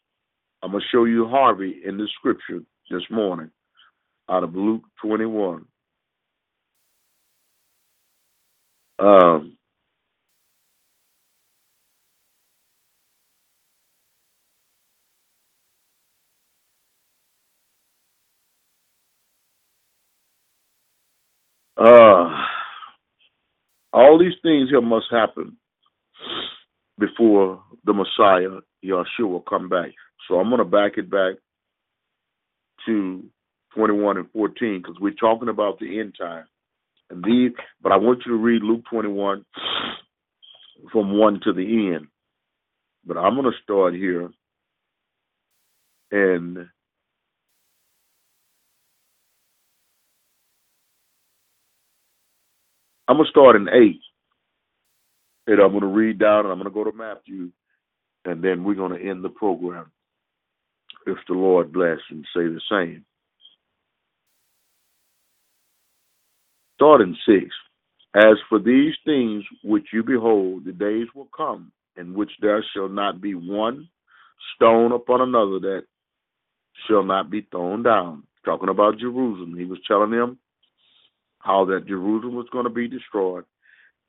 [0.61, 3.51] I'm going to show you Harvey in the Scripture this morning
[4.29, 5.65] out of Luke 21.
[8.97, 9.57] Um,
[21.77, 22.45] uh,
[23.93, 25.57] all these things here must happen
[26.99, 29.91] before the Messiah, Yeshua, come back.
[30.27, 31.35] So I'm going to back it back
[32.85, 33.23] to
[33.75, 36.45] 21 and 14 because we're talking about the end time.
[37.09, 39.45] And these, but I want you to read Luke 21
[40.91, 42.07] from 1 to the end.
[43.05, 44.29] But I'm going to start here
[46.11, 46.57] and
[53.07, 54.14] I'm going to start in 8.
[55.47, 57.49] And I'm going to read down and I'm going to go to Matthew.
[58.25, 59.91] And then we're going to end the program
[61.05, 63.05] if the Lord bless and say the same.
[66.75, 67.45] Starting 6.
[68.15, 72.89] As for these things which you behold, the days will come in which there shall
[72.89, 73.87] not be one
[74.55, 75.83] stone upon another that
[76.87, 78.23] shall not be thrown down.
[78.45, 79.55] Talking about Jerusalem.
[79.57, 80.37] He was telling them
[81.39, 83.43] how that Jerusalem was going to be destroyed.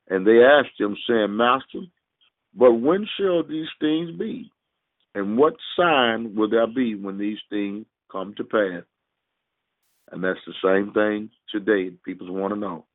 [0.09, 1.81] And they asked him, saying, Master,
[2.55, 4.51] but when shall these things be?
[5.13, 8.83] And what sign will there be when these things come to pass?
[10.11, 11.95] And that's the same thing today.
[12.05, 12.85] People want to know.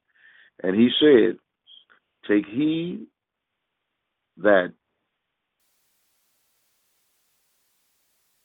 [0.62, 1.38] And he said,
[2.28, 3.06] Take heed
[4.38, 4.72] that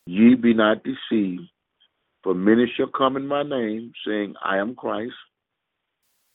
[0.05, 1.49] ye be not deceived,
[2.23, 5.13] for many shall come in my name, saying, I am Christ,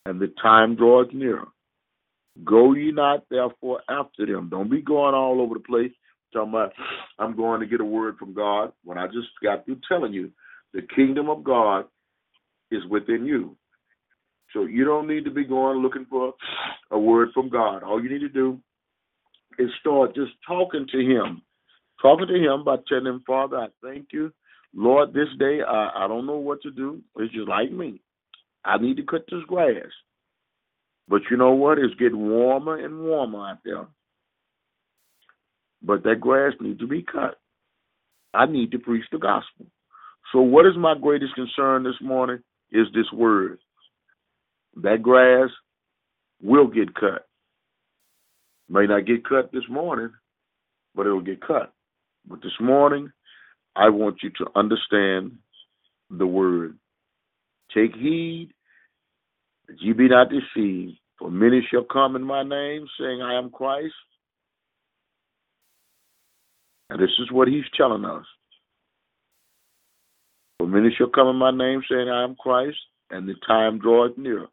[0.07, 1.45] and the time draweth near.
[2.45, 4.49] Go ye not therefore after them.
[4.49, 5.93] Don't be going all over the place
[6.33, 6.73] talking about
[7.19, 10.31] I'm going to get a word from God when I just got through telling you
[10.73, 11.85] the kingdom of God
[12.71, 13.57] is within you.
[14.53, 16.35] So you don't need to be going looking for
[16.91, 17.83] a word from God.
[17.83, 18.59] All you need to do
[19.59, 21.43] is start just talking to Him.
[22.01, 24.33] Talking to Him by telling Him, Father, I thank you.
[24.75, 27.03] Lord, this day I, I don't know what to do.
[27.17, 28.01] It's just like me.
[28.65, 29.87] I need to cut this grass.
[31.09, 31.79] But you know what?
[31.79, 33.87] It's getting warmer and warmer out there.
[35.83, 37.39] But that grass needs to be cut.
[38.35, 39.67] I need to preach the gospel.
[40.33, 42.39] So, what is my greatest concern this morning?
[42.71, 43.59] Is this word.
[44.77, 45.51] That grass
[46.41, 47.27] will get cut.
[48.71, 50.11] May not get cut this morning,
[50.95, 51.75] but it'll get cut.
[52.27, 53.13] But this morning,
[53.77, 55.33] I want you to understand
[56.09, 56.79] the word.
[57.75, 58.51] Take heed
[59.69, 63.51] that ye be not deceived, for many shall come in my name, saying, I am
[63.51, 63.95] Christ.
[66.91, 68.25] And this is what he's telling us.
[70.59, 72.79] For many shall come in my name, saying, I am Christ,
[73.11, 74.47] and the time draweth near.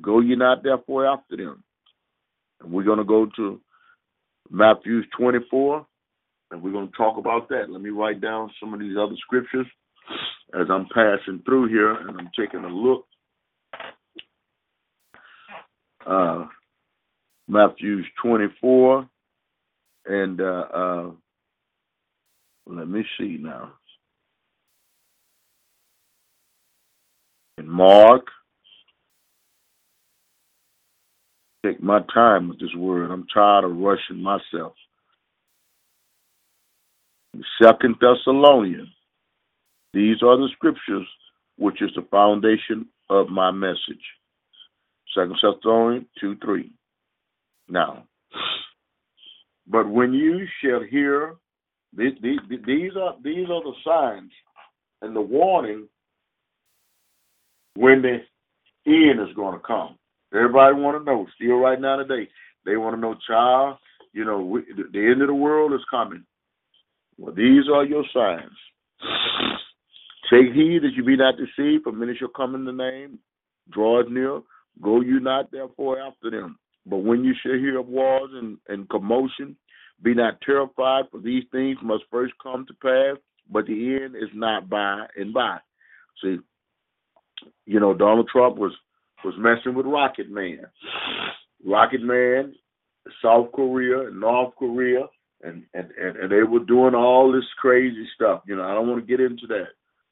[0.00, 1.62] Go ye not therefore after them.
[2.60, 3.60] And we're going to go to
[4.50, 5.86] Matthew 24,
[6.50, 7.70] and we're going to talk about that.
[7.70, 9.66] Let me write down some of these other scriptures
[10.54, 13.06] as I'm passing through here, and I'm taking a look.
[16.06, 16.46] Uh,
[17.48, 19.08] Matthew's 24,
[20.06, 21.10] and uh, uh,
[22.66, 23.72] let me see now.
[27.58, 28.26] In Mark,
[31.64, 33.10] take my time with this word.
[33.10, 34.74] I'm tired of rushing myself.
[37.62, 38.88] Second Thessalonians.
[39.92, 41.06] These are the scriptures
[41.56, 44.02] which is the foundation of my message.
[45.14, 46.72] Second Thessalonians 2 3.
[47.68, 48.04] Now,
[49.66, 51.36] but when you shall hear
[51.96, 54.32] these, these, these are these are the signs
[55.00, 55.88] and the warning
[57.76, 58.18] when the
[58.86, 59.96] end is going to come.
[60.34, 61.26] Everybody want to know.
[61.36, 62.28] Still, right now today,
[62.66, 63.78] they want to know, child.
[64.12, 64.62] You know, we,
[64.92, 66.24] the end of the world is coming.
[67.18, 68.50] Well, these are your signs.
[70.30, 73.18] Take heed that you be not deceived, for many shall come in the name.
[73.70, 74.40] Draw it near.
[74.82, 76.58] Go you not therefore after them.
[76.86, 79.56] But when you shall hear of wars and, and commotion,
[80.02, 83.16] be not terrified, for these things must first come to pass,
[83.50, 85.58] but the end is not by and by.
[86.22, 86.38] See,
[87.66, 88.72] you know, Donald Trump was
[89.24, 90.66] was messing with Rocket Man.
[91.64, 92.54] Rocket Man,
[93.22, 95.06] South Korea, North Korea,
[95.42, 98.42] and, and, and, and they were doing all this crazy stuff.
[98.46, 99.68] You know, I don't want to get into that.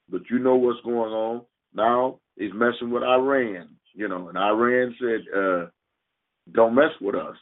[0.08, 1.42] But you know what's going on.
[1.74, 5.66] Now he's messing with Iran, you know, and Iran said, uh,
[6.52, 7.36] don't mess with us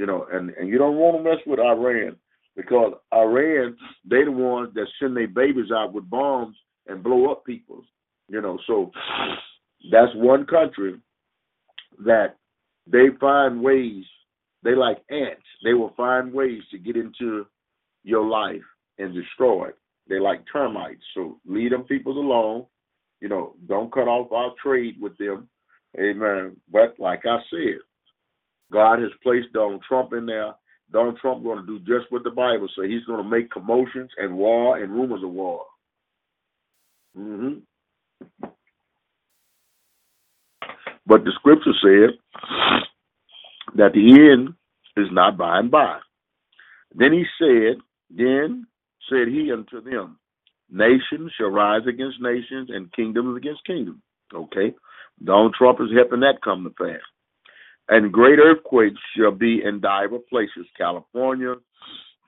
[0.00, 2.16] you know, and, and you don't want to mess with Iran
[2.56, 3.76] because Iran,
[4.08, 7.84] they the ones that send their babies out with bombs and blow up people,
[8.30, 8.58] you know.
[8.66, 8.90] So
[9.92, 10.98] that's one country
[12.02, 12.36] that
[12.86, 14.04] they find ways.
[14.62, 15.44] They like ants.
[15.62, 17.46] They will find ways to get into
[18.02, 18.62] your life
[18.98, 19.78] and destroy it.
[20.08, 21.02] They like termites.
[21.14, 22.64] So leave them people alone.
[23.20, 25.46] You know, don't cut off our trade with them.
[25.98, 26.56] Amen.
[26.70, 27.80] But like I said,
[28.72, 30.54] God has placed Donald Trump in there.
[30.92, 32.86] Donald Trump going to do just what the Bible says.
[32.88, 35.64] He's going to make commotions and war and rumors of war.
[37.16, 37.54] hmm
[41.06, 42.18] But the scripture said
[43.76, 44.54] that the end
[44.96, 45.98] is not by and by.
[46.94, 47.78] Then he said,
[48.10, 48.66] Then
[49.10, 50.18] said he unto them,
[50.70, 54.00] Nations shall rise against nations and kingdoms against kingdoms.
[54.34, 54.74] Okay?
[55.24, 57.00] Donald Trump is helping that come to pass.
[57.88, 61.54] And great earthquakes shall be in divers places, California,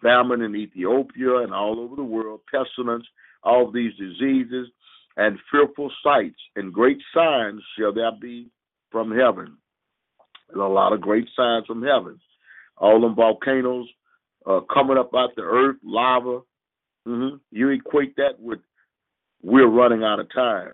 [0.02, 3.06] famine in Ethiopia, and all over the world, pestilence,
[3.44, 4.69] all these diseases,
[5.16, 8.48] and fearful sights, and great signs shall there be
[8.90, 9.56] from heaven.
[10.48, 12.19] There's a lot of great signs from heaven.
[12.77, 13.89] All them volcanoes
[14.47, 16.40] uh, coming up out the earth, lava.
[17.06, 18.60] hmm You equate that with
[19.43, 20.73] we're running out of time.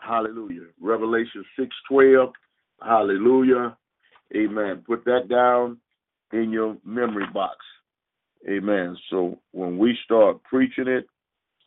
[0.00, 0.66] Hallelujah.
[0.80, 2.32] Revelation six twelve.
[2.82, 3.76] Hallelujah.
[4.36, 4.84] Amen.
[4.86, 5.78] Put that down
[6.32, 7.56] in your memory box.
[8.48, 8.96] Amen.
[9.10, 11.06] So when we start preaching it,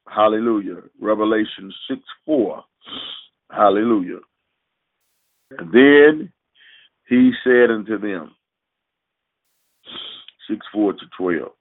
[0.08, 0.82] hallelujah.
[1.00, 2.64] Revelation 6 4.
[3.52, 4.20] Hallelujah.
[5.58, 6.34] And then
[7.10, 8.32] he said unto them,
[10.50, 11.52] 6 4 to 12.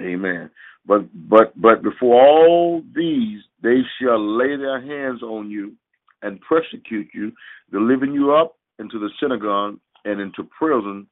[0.00, 0.50] Amen.
[0.86, 5.74] But but but before all these they shall lay their hands on you
[6.22, 7.32] and persecute you,
[7.70, 11.06] delivering you up into the synagogue and into prison,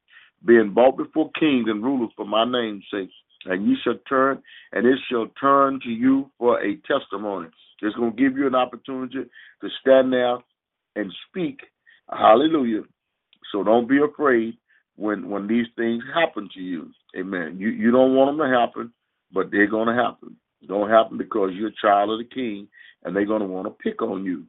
[0.44, 3.10] being brought before kings and rulers for my name's sake.
[3.46, 4.42] And ye shall turn,
[4.72, 7.48] and it shall turn to you for a testimony.
[7.80, 9.24] It's going to give you an opportunity
[9.60, 10.36] to stand there
[10.96, 11.60] and speak.
[12.10, 12.82] Hallelujah.
[13.52, 14.58] So don't be afraid
[14.96, 16.90] when when these things happen to you.
[17.18, 17.56] Amen.
[17.58, 18.92] You you don't want them to happen,
[19.32, 20.36] but they're going to happen.
[20.68, 22.68] Don't happen because you're a child of the King,
[23.04, 24.44] and they're going to want to pick on you.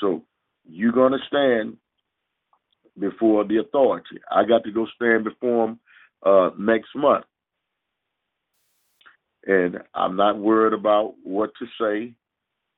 [0.00, 0.22] So
[0.68, 1.76] you're going to stand
[2.98, 4.20] before the authority.
[4.30, 5.80] I got to go stand before them
[6.24, 7.24] uh, next month.
[9.46, 12.14] And I'm not worried about what to say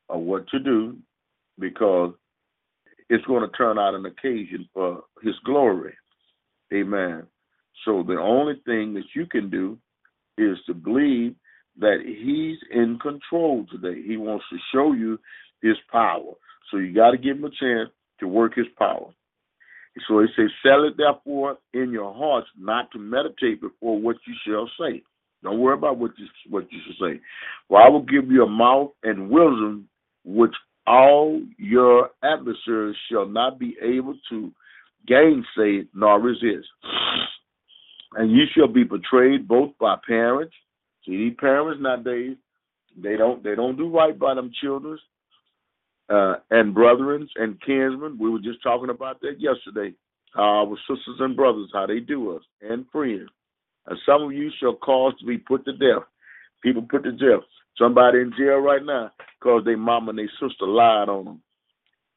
[0.09, 0.97] or what to do
[1.59, 2.13] because
[3.09, 5.95] it's going to turn out an occasion for his glory.
[6.73, 7.27] Amen.
[7.85, 9.79] So the only thing that you can do
[10.37, 11.35] is to believe
[11.79, 14.03] that he's in control today.
[14.03, 15.19] He wants to show you
[15.63, 16.35] his power.
[16.71, 17.91] So you got to give him a chance
[18.21, 19.11] to work his power.
[20.07, 24.35] So he says, Sell it therefore in your hearts not to meditate before what you
[24.47, 25.03] shall say.
[25.43, 27.21] Don't worry about what you what you should say.
[27.69, 29.89] For I will give you a mouth and wisdom
[30.25, 30.55] which
[30.87, 34.51] all your adversaries shall not be able to
[35.07, 36.67] gainsay nor resist.
[38.15, 40.55] And you shall be betrayed both by parents.
[41.05, 42.37] See these parents nowadays,
[43.01, 44.99] they don't they don't do right by them children.
[46.11, 49.95] Uh, and brethren and kinsmen, we were just talking about that yesterday.
[50.35, 53.29] How our sisters and brothers, how they do us, and friends.
[53.87, 56.05] And some of you shall cause to be put to death.
[56.63, 57.45] People put to death.
[57.79, 61.43] Somebody in jail right now because their mama and their sister lied on them.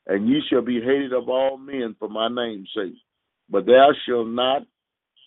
[0.08, 2.96] And ye shall be hated of all men for my name's sake.
[3.50, 4.64] But thou shalt not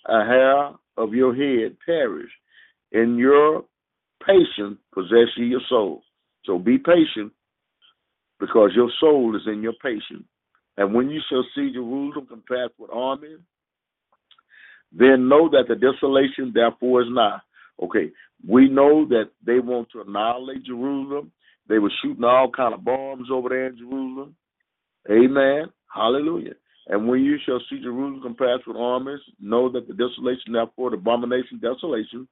[0.07, 2.31] a hair of your head perish.
[2.93, 3.65] In your
[4.27, 6.03] patience possess ye your soul.
[6.45, 7.33] So be patient
[8.47, 10.25] because your soul is in your patience.
[10.77, 13.39] And when you shall see Jerusalem compassed with armies,
[14.93, 17.39] then know that the desolation therefore is nigh.
[17.83, 18.11] Okay,
[18.47, 21.33] we know that they want to annihilate Jerusalem.
[21.69, 24.37] They were shooting all kind of bombs over there in Jerusalem.
[25.11, 25.67] Amen.
[25.93, 26.55] Hallelujah.
[26.89, 30.97] And when you shall see Jerusalem compassed with armies, know that the desolation, therefore, the
[30.97, 32.29] abomination, desolation,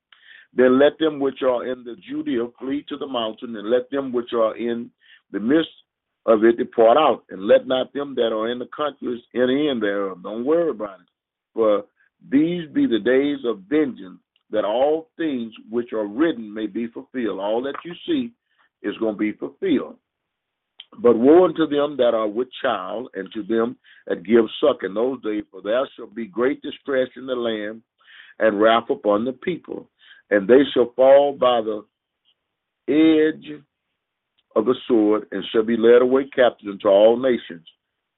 [0.55, 4.13] then let them which are in the Judea flee to the mountain, and let them
[4.13, 4.91] which are in
[5.33, 5.71] the midst
[6.27, 9.81] of it depart out, and let not them that are in the countries enter in
[9.81, 10.23] thereof.
[10.23, 11.07] Don't worry about it.
[11.55, 11.85] For
[12.31, 14.21] these be the days of vengeance,
[14.51, 17.41] that all things which are written may be fulfilled.
[17.41, 18.33] All that you see
[18.83, 19.97] is going to be fulfilled.
[20.99, 23.77] But woe unto them that are with child, and to them
[24.07, 27.83] that give suck in those days, for there shall be great distress in the land,
[28.39, 29.89] and wrath upon the people,
[30.31, 31.83] and they shall fall by the
[32.89, 33.63] edge
[34.57, 37.67] of the sword, and shall be led away captive into all nations,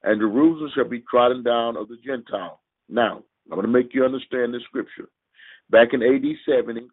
[0.03, 2.59] and Jerusalem shall be trodden down of the Gentiles.
[2.89, 5.09] Now, I'm going to make you understand this scripture.
[5.69, 6.87] Back in AD 70,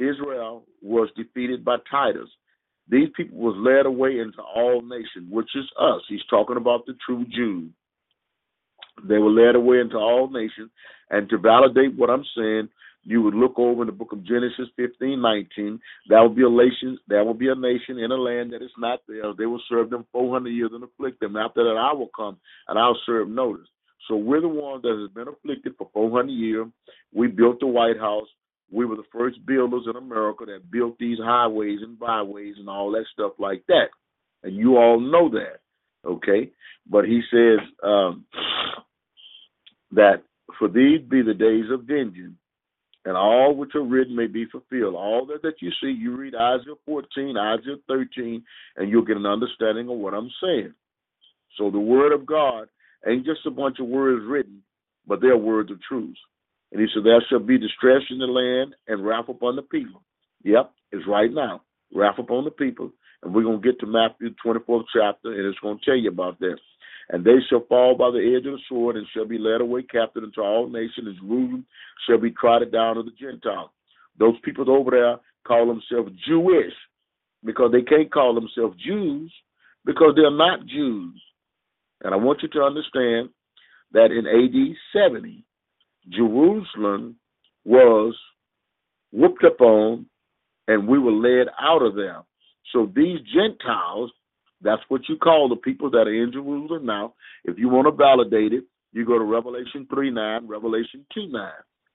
[0.00, 2.28] Israel was defeated by Titus.
[2.88, 6.00] These people was led away into all nations, which is us.
[6.08, 7.70] He's talking about the true Jews.
[9.04, 10.70] They were led away into all nations.
[11.10, 12.68] And to validate what I'm saying,
[13.04, 15.80] you would look over in the book of Genesis 15, 19.
[16.08, 18.70] That will be a nation, that will be a nation in a land that is
[18.78, 19.34] not theirs.
[19.38, 21.36] They will serve them 400 years and afflict them.
[21.36, 22.38] After that, I will come
[22.68, 23.68] and I'll serve notice.
[24.08, 26.66] So we're the ones that has been afflicted for 400 years.
[27.12, 28.26] We built the White House.
[28.70, 32.90] We were the first builders in America that built these highways and byways and all
[32.92, 33.88] that stuff like that.
[34.42, 35.60] And you all know that,
[36.06, 36.50] okay?
[36.88, 38.24] But he says um,
[39.92, 40.22] that
[40.58, 42.36] for these be the days of vengeance,
[43.08, 44.94] and all which are written may be fulfilled.
[44.94, 48.44] All that, that you see, you read Isaiah 14, Isaiah 13,
[48.76, 50.74] and you'll get an understanding of what I'm saying.
[51.56, 52.68] So the word of God
[53.08, 54.62] ain't just a bunch of words written,
[55.06, 56.18] but they're words of truth.
[56.70, 60.02] And he said, There shall be distress in the land and wrath upon the people.
[60.44, 61.62] Yep, it's right now.
[61.94, 62.90] Wrath upon the people.
[63.22, 66.10] And we're going to get to Matthew 24th chapter, and it's going to tell you
[66.10, 66.58] about that.
[67.10, 69.82] And they shall fall by the edge of the sword and shall be led away
[69.82, 71.66] captive into all nations, and Jerusalem
[72.06, 73.70] shall be trodden down of the Gentiles.
[74.18, 75.16] Those people over there
[75.46, 76.74] call themselves Jewish
[77.44, 79.32] because they can't call themselves Jews
[79.84, 81.20] because they're not Jews.
[82.02, 83.30] And I want you to understand
[83.92, 85.44] that in AD 70,
[86.10, 87.16] Jerusalem
[87.64, 88.14] was
[89.12, 90.06] whooped upon
[90.66, 92.22] and we were led out of there.
[92.72, 94.10] So these Gentiles,
[94.62, 97.14] that's what you call the people that are in Jerusalem now.
[97.44, 101.50] If you want to validate it, you go to Revelation 3 9, Revelation 2 9,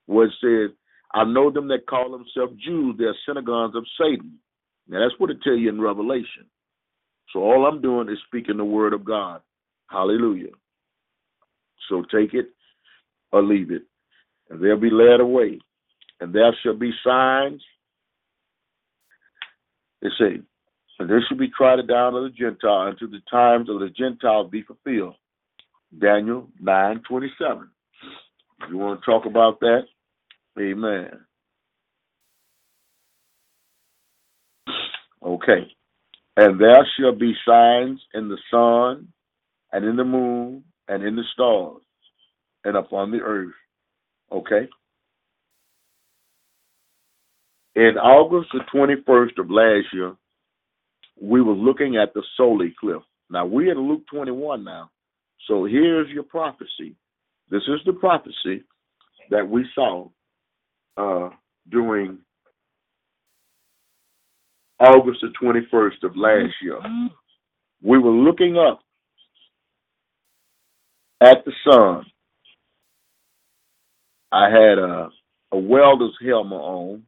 [0.06, 0.76] where it says,
[1.14, 4.40] I know them that call themselves Jews, they're synagogues of Satan.
[4.88, 6.46] Now that's what it tells you in Revelation.
[7.32, 9.42] So all I'm doing is speaking the word of God.
[9.90, 10.52] Hallelujah.
[11.90, 12.48] So take it
[13.32, 13.84] or leave it,
[14.50, 15.60] and they'll be led away.
[16.20, 17.62] And there shall be signs.
[20.02, 20.42] They say,
[21.00, 24.50] and there shall be trodden down of the Gentile until the times of the Gentiles
[24.52, 25.16] be fulfilled.
[26.00, 27.70] Daniel nine twenty seven.
[28.70, 29.82] You want to talk about that?
[30.60, 31.10] Amen.
[35.24, 35.72] Okay.
[36.36, 39.10] And there shall be signs in the sun
[39.72, 41.82] and in the moon and in the stars
[42.64, 43.54] and upon the earth.
[44.32, 44.68] Okay?
[47.76, 50.14] In August the 21st of last year,
[51.22, 53.06] we were looking at the solar eclipse.
[53.30, 54.90] Now we're in Luke 21 now.
[55.48, 56.96] So here's your prophecy.
[57.50, 58.64] This is the prophecy
[59.30, 60.10] that we saw
[60.98, 61.30] uh,
[61.70, 62.20] during
[64.80, 66.80] August the 21st of last year.
[67.82, 68.80] We were looking up
[71.22, 72.06] at the sun.
[74.32, 75.10] I had a,
[75.52, 77.04] a welder's helmet on,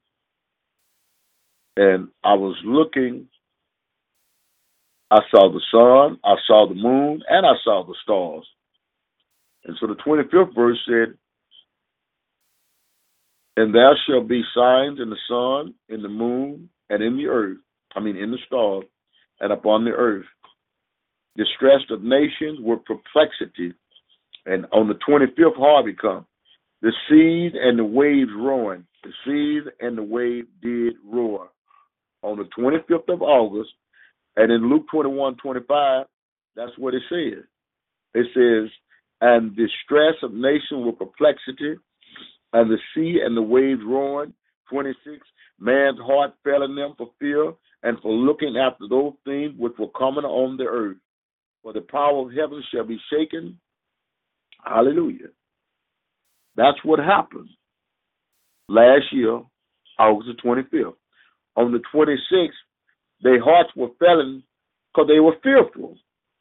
[1.77, 3.27] and I was looking.
[5.11, 8.45] I saw the sun, I saw the moon, and I saw the stars.
[9.65, 11.18] And so the 25th verse said,
[13.57, 17.57] And there shall be signs in the sun, in the moon, and in the earth,
[17.95, 18.86] I mean in the stars,
[19.40, 20.26] and upon the earth.
[21.38, 23.73] Distressed of nations with perplexity,
[24.45, 26.26] and on the 25th, Harvey come.
[26.82, 28.86] The seas and the waves roaring.
[29.03, 31.49] The seas and the wave did roar.
[32.23, 33.72] On the 25th of August,
[34.38, 36.06] and in Luke 21, 25,
[36.56, 37.44] that's what it says.
[38.14, 38.72] It says,
[39.22, 41.76] and distress of nation with perplexity,
[42.53, 44.34] and the sea and the waves roaring.
[44.70, 45.20] 26,
[45.60, 47.53] man's heart fell in them for fear
[47.84, 50.98] and for looking after those things which were coming on the earth.
[51.64, 53.60] For the power of heaven shall be shaken,
[54.66, 55.30] Hallelujah.
[56.56, 57.49] That's what happened
[58.68, 59.41] last year,
[59.99, 60.95] August the 25th.
[61.56, 62.49] On the 26th,
[63.26, 64.43] their hearts were failing
[64.93, 65.97] because they were fearful.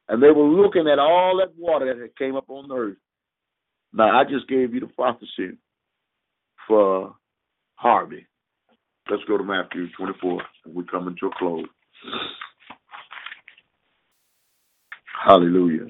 [0.06, 2.98] And they were looking at all that water that had came up on the earth.
[3.94, 5.56] Now, I just gave you the prophecy
[6.68, 7.16] for
[7.76, 8.26] Harvey.
[9.10, 11.64] Let's go to Matthew 24, and we're coming to a close.
[15.24, 15.86] Hallelujah.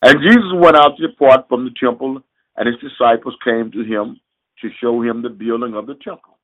[0.00, 2.22] And Jesus went out to depart from the temple,
[2.56, 4.18] and his disciples came to him
[4.62, 6.38] to show him the building of the temple.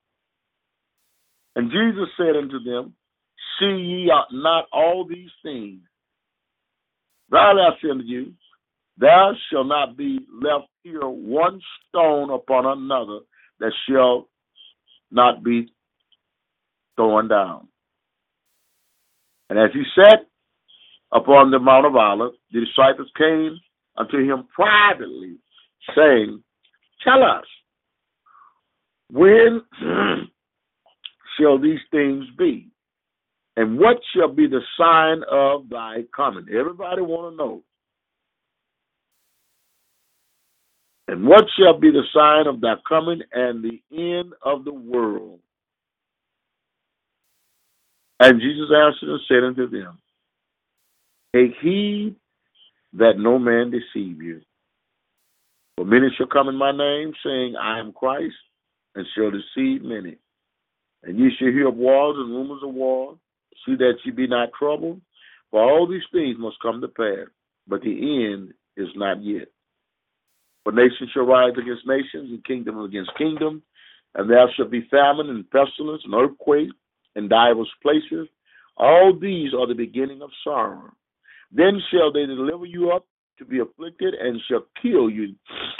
[1.56, 2.94] And Jesus said unto them,
[3.58, 5.80] See ye not all these things?
[7.30, 8.32] Verily I say unto you,
[8.96, 13.20] there shall not be left here one stone upon another
[13.60, 14.28] that shall
[15.10, 15.72] not be
[16.96, 17.68] thrown down.
[19.50, 20.26] And as he sat
[21.12, 23.58] upon the Mount of Olives, the disciples came
[23.96, 25.36] unto him privately,
[25.96, 26.42] saying,
[27.02, 27.44] Tell us,
[29.10, 29.62] when
[31.38, 32.68] shall these things be?
[33.56, 36.46] And what shall be the sign of thy coming?
[36.48, 37.62] Everybody want to know.
[41.06, 45.40] And what shall be the sign of thy coming and the end of the world?
[48.20, 49.98] And Jesus answered and said unto them,
[51.34, 52.16] Take heed
[52.94, 54.40] that no man deceive you.
[55.76, 58.34] For many shall come in my name, saying, I am Christ,
[58.94, 60.16] and shall deceive many.
[61.02, 63.18] And ye shall hear of wars and rumors of wars.
[63.66, 65.00] See that ye be not troubled,
[65.50, 67.28] for all these things must come to pass,
[67.66, 69.48] but the end is not yet.
[70.64, 73.62] For nation shall rise against nations, and kingdom against kingdom,
[74.14, 76.70] and there shall be famine and pestilence and earthquake
[77.16, 78.28] in divers places.
[78.76, 80.92] All these are the beginning of sorrow.
[81.52, 83.06] Then shall they deliver you up
[83.38, 85.34] to be afflicted and shall kill you,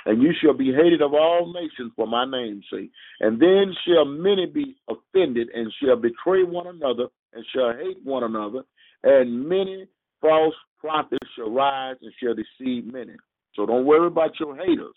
[0.07, 2.91] and you shall be hated of all nations for my name's sake.
[3.21, 8.25] And then shall many be offended and shall betray one another and shall hate one
[8.25, 8.63] another,
[9.03, 9.87] and many
[10.21, 13.15] false prophets shall rise and shall deceive many.
[13.55, 14.95] So don't worry about your haters.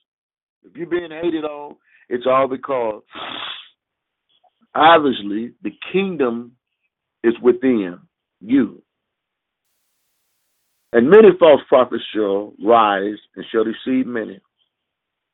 [0.64, 1.76] If you're being hated on,
[2.10, 3.04] it's all because
[4.74, 6.54] obviously the kingdom
[7.24, 8.00] is within
[8.40, 8.82] you.
[10.94, 14.40] And many false prophets shall rise and shall deceive many.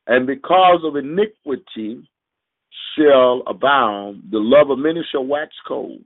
[0.07, 2.07] And because of iniquity
[2.97, 6.01] shall abound, the love of many shall wax cold.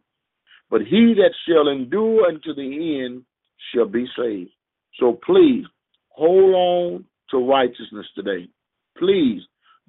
[0.70, 3.24] But he that shall endure unto the end
[3.74, 4.52] shall be saved.
[5.00, 5.66] So please
[6.10, 8.48] hold on to righteousness today.
[8.98, 9.42] Please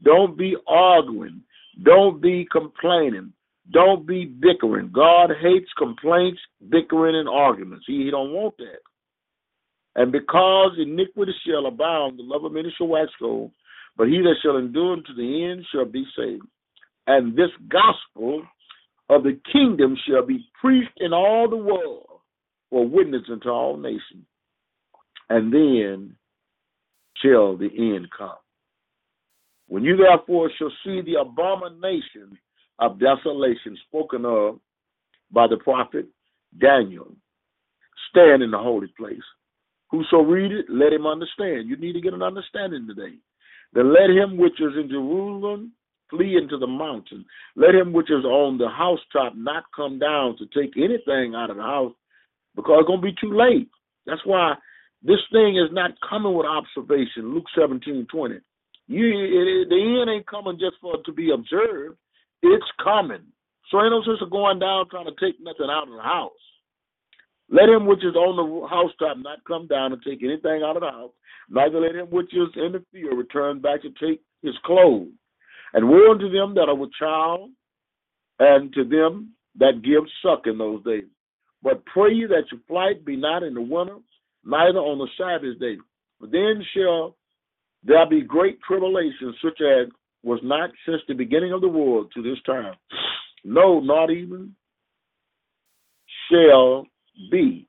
[0.02, 1.42] don't be arguing.
[1.82, 3.32] Don't be complaining.
[3.72, 4.90] Don't be bickering.
[4.92, 6.40] God hates complaints,
[6.70, 7.84] bickering, and arguments.
[7.86, 8.80] He, he don't want that.
[9.96, 13.50] And because iniquity shall abound, the love of many shall wax cold,
[13.96, 16.46] but he that shall endure unto the end shall be saved.
[17.06, 18.42] And this gospel
[19.08, 22.06] of the kingdom shall be preached in all the world
[22.70, 24.26] for witness unto all nations.
[25.30, 26.16] And then
[27.22, 28.36] shall the end come.
[29.66, 32.38] When you therefore shall see the abomination
[32.78, 34.60] of desolation spoken of
[35.30, 36.06] by the prophet
[36.58, 37.14] Daniel
[38.10, 39.18] stand in the holy place,
[39.90, 41.68] Whoso read it, let him understand.
[41.68, 43.16] You need to get an understanding today.
[43.72, 45.72] Then let him which is in Jerusalem
[46.10, 47.24] flee into the mountain.
[47.56, 51.56] Let him which is on the housetop not come down to take anything out of
[51.56, 51.92] the house
[52.56, 53.68] because it's going to be too late.
[54.06, 54.54] That's why
[55.02, 57.34] this thing is not coming with observation.
[57.34, 58.36] Luke 17 20.
[58.88, 61.98] You, it, the end ain't coming just for it to be observed.
[62.42, 63.22] It's coming.
[63.70, 66.32] So ain't no sense of going down trying to take nothing out of the house.
[67.50, 70.82] Let him which is on the housetop not come down and take anything out of
[70.82, 71.12] the house,
[71.48, 75.08] neither let him which is in the field return back to take his clothes.
[75.74, 77.50] And woe unto them that are with child,
[78.38, 81.04] and to them that give suck in those days.
[81.62, 83.96] But pray ye that your flight be not in the winter,
[84.44, 85.76] neither on the Sabbath day.
[86.20, 87.16] For then shall
[87.84, 89.88] there be great tribulation, such as
[90.22, 92.74] was not since the beginning of the world to this time.
[93.44, 94.54] No, not even
[96.30, 96.86] shall
[97.30, 97.66] be.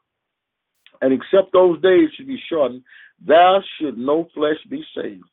[1.02, 2.84] And except those days should be shortened,
[3.26, 5.24] thou should no flesh be saved.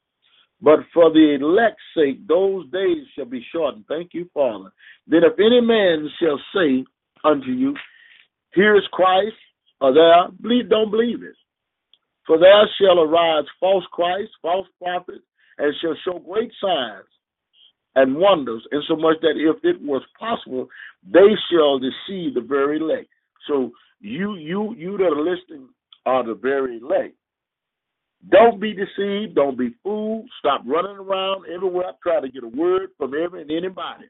[0.60, 3.84] But for the elect's sake, those days shall be shortened.
[3.88, 4.72] Thank you, Father.
[5.06, 6.84] Then if any man shall say
[7.24, 7.74] unto you,
[8.54, 9.36] Here is Christ,
[9.80, 11.36] or there, believe, don't believe it.
[12.26, 15.24] For there shall arise false Christ, false prophets,
[15.58, 17.04] and shall show great signs
[17.94, 20.68] and wonders, insomuch that if it was possible,
[21.04, 23.08] they shall deceive the very elect.
[23.46, 25.68] So you, you, you that are listening
[26.06, 27.14] are the very elect.
[28.30, 29.34] Don't be deceived.
[29.34, 30.28] Don't be fooled.
[30.38, 34.06] Stop running around everywhere trying to get a word from every and anybody.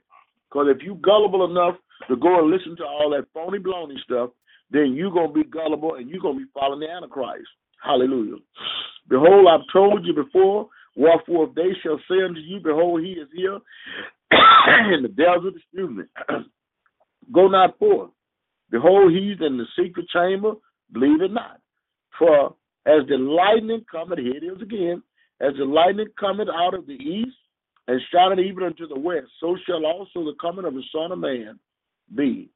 [0.48, 1.76] Because if you gullible enough
[2.08, 4.30] to go and listen to all that phony baloney stuff,
[4.70, 7.48] then you're going to be gullible and you're going to be following the Antichrist.
[7.82, 8.36] Hallelujah.
[9.08, 13.28] Behold, I've told you before, wherefore if they shall say unto you, Behold, he is
[13.34, 13.58] here
[14.92, 16.04] in the desert, excuse me,
[17.32, 18.10] go not forth.
[18.70, 20.52] Behold, he's in the secret chamber,
[20.92, 21.60] believe it not.
[22.18, 22.54] For
[22.86, 25.02] as the lightning cometh, here it is again,
[25.40, 27.36] as the lightning cometh out of the east
[27.88, 31.18] and shineth even unto the west, so shall also the coming of the Son of
[31.18, 31.58] Man
[32.14, 32.48] be.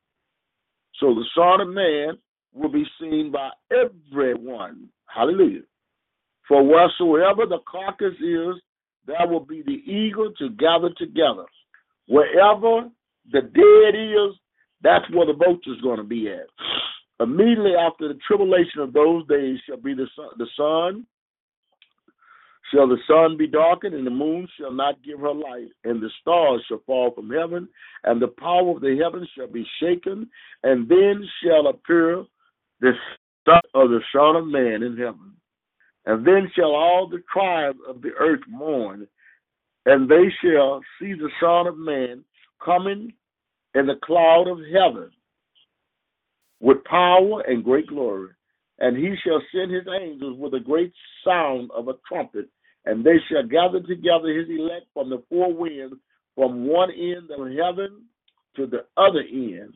[0.99, 2.19] So the Son of Man
[2.53, 4.89] will be seen by everyone.
[5.07, 5.63] Hallelujah.
[6.49, 8.61] For wheresoever the carcass is,
[9.07, 11.45] there will be the eagle to gather together.
[12.07, 12.89] Wherever
[13.31, 14.37] the dead is,
[14.83, 16.47] that's where the vulture's going to be at.
[17.21, 21.07] Immediately after the tribulation of those days shall be the sun, the sun
[22.73, 26.11] shall the sun be darkened, and the moon shall not give her light, and the
[26.21, 27.69] stars shall fall from heaven,
[28.05, 30.31] and the power of the heavens shall be shaken,
[30.63, 32.25] and then shall appear
[32.81, 32.93] the
[33.45, 35.35] son of the Son of Man in heaven.
[36.07, 39.07] And then shall all the tribes of the earth mourn,
[39.85, 42.25] and they shall see the Son of Man
[42.65, 43.13] coming
[43.75, 45.11] in the cloud of heaven
[46.61, 48.31] with power and great glory.
[48.79, 50.93] And he shall send his angels with a great
[51.25, 52.49] sound of a trumpet,
[52.87, 55.97] and they shall gather together his elect from the four winds,
[56.35, 58.05] from one end of heaven
[58.57, 59.75] to the other end.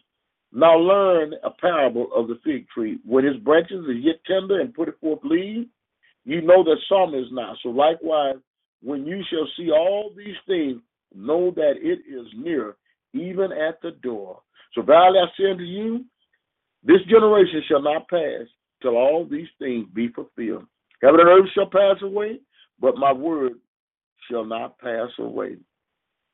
[0.52, 2.98] Now learn a parable of the fig tree.
[3.05, 5.66] When his branches are yet tender and put forth leaves,
[6.24, 7.55] you know that summer is now.
[7.62, 8.36] So likewise,
[8.82, 10.81] when you shall see all these things,
[11.15, 12.77] know that it is near,
[13.12, 14.40] even at the door.
[14.74, 16.05] So verily I say unto you,
[16.85, 18.47] this generation shall not pass
[18.82, 20.66] till all these things be fulfilled.
[21.02, 22.40] Heaven and earth shall pass away,
[22.81, 23.55] but my word
[24.31, 25.56] shall not pass away.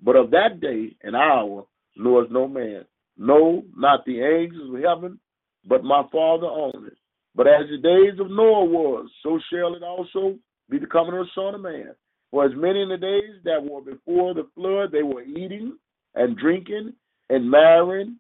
[0.03, 1.67] But of that day and hour
[1.97, 2.85] knoweth no man,
[3.17, 5.21] no, not the angels of heaven,
[5.65, 6.91] but my Father only.
[7.35, 10.37] But as the days of Noah was, so shall it also
[10.69, 11.95] be the coming of the Son of Man.
[12.31, 15.77] For as many in the days that were before the flood, they were eating
[16.15, 16.95] and drinking
[17.29, 18.17] and marrying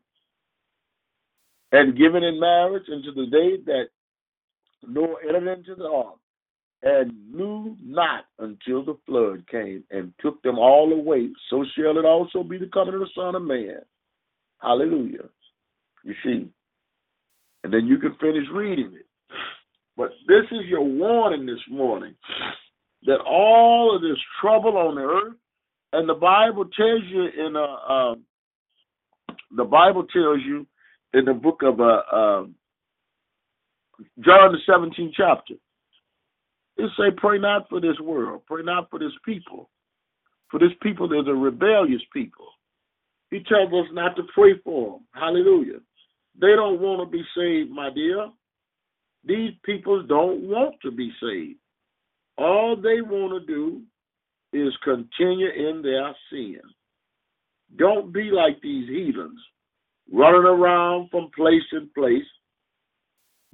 [1.72, 3.84] and given in marriage unto the day that
[4.86, 6.16] Noah entered into the ark
[6.82, 11.28] and knew not until the flood came and took them all away.
[11.51, 13.80] So shall it also be the coming of the Son of Man.
[14.60, 15.28] Hallelujah.
[16.05, 16.48] You see.
[17.62, 19.06] And then you can finish reading it.
[19.97, 22.14] But this is your warning this morning
[23.05, 25.34] that all of this trouble on the earth,
[25.92, 28.14] and the Bible tells you in a, uh,
[29.56, 30.66] the Bible tells you
[31.15, 32.55] in the book of uh, um,
[34.20, 35.55] John the 17th chapter,
[36.77, 39.69] it say, pray not for this world, pray not for this people.
[40.51, 42.49] For this people, there's a rebellious people.
[43.31, 45.07] He tells us not to pray for them.
[45.12, 45.78] Hallelujah.
[46.41, 48.28] They don't want to be saved, my dear.
[49.24, 51.59] These people don't want to be saved.
[52.39, 53.82] All they want to do
[54.53, 56.61] is continue in their sin.
[57.77, 59.39] Don't be like these heathens,
[60.12, 62.27] running around from place to place,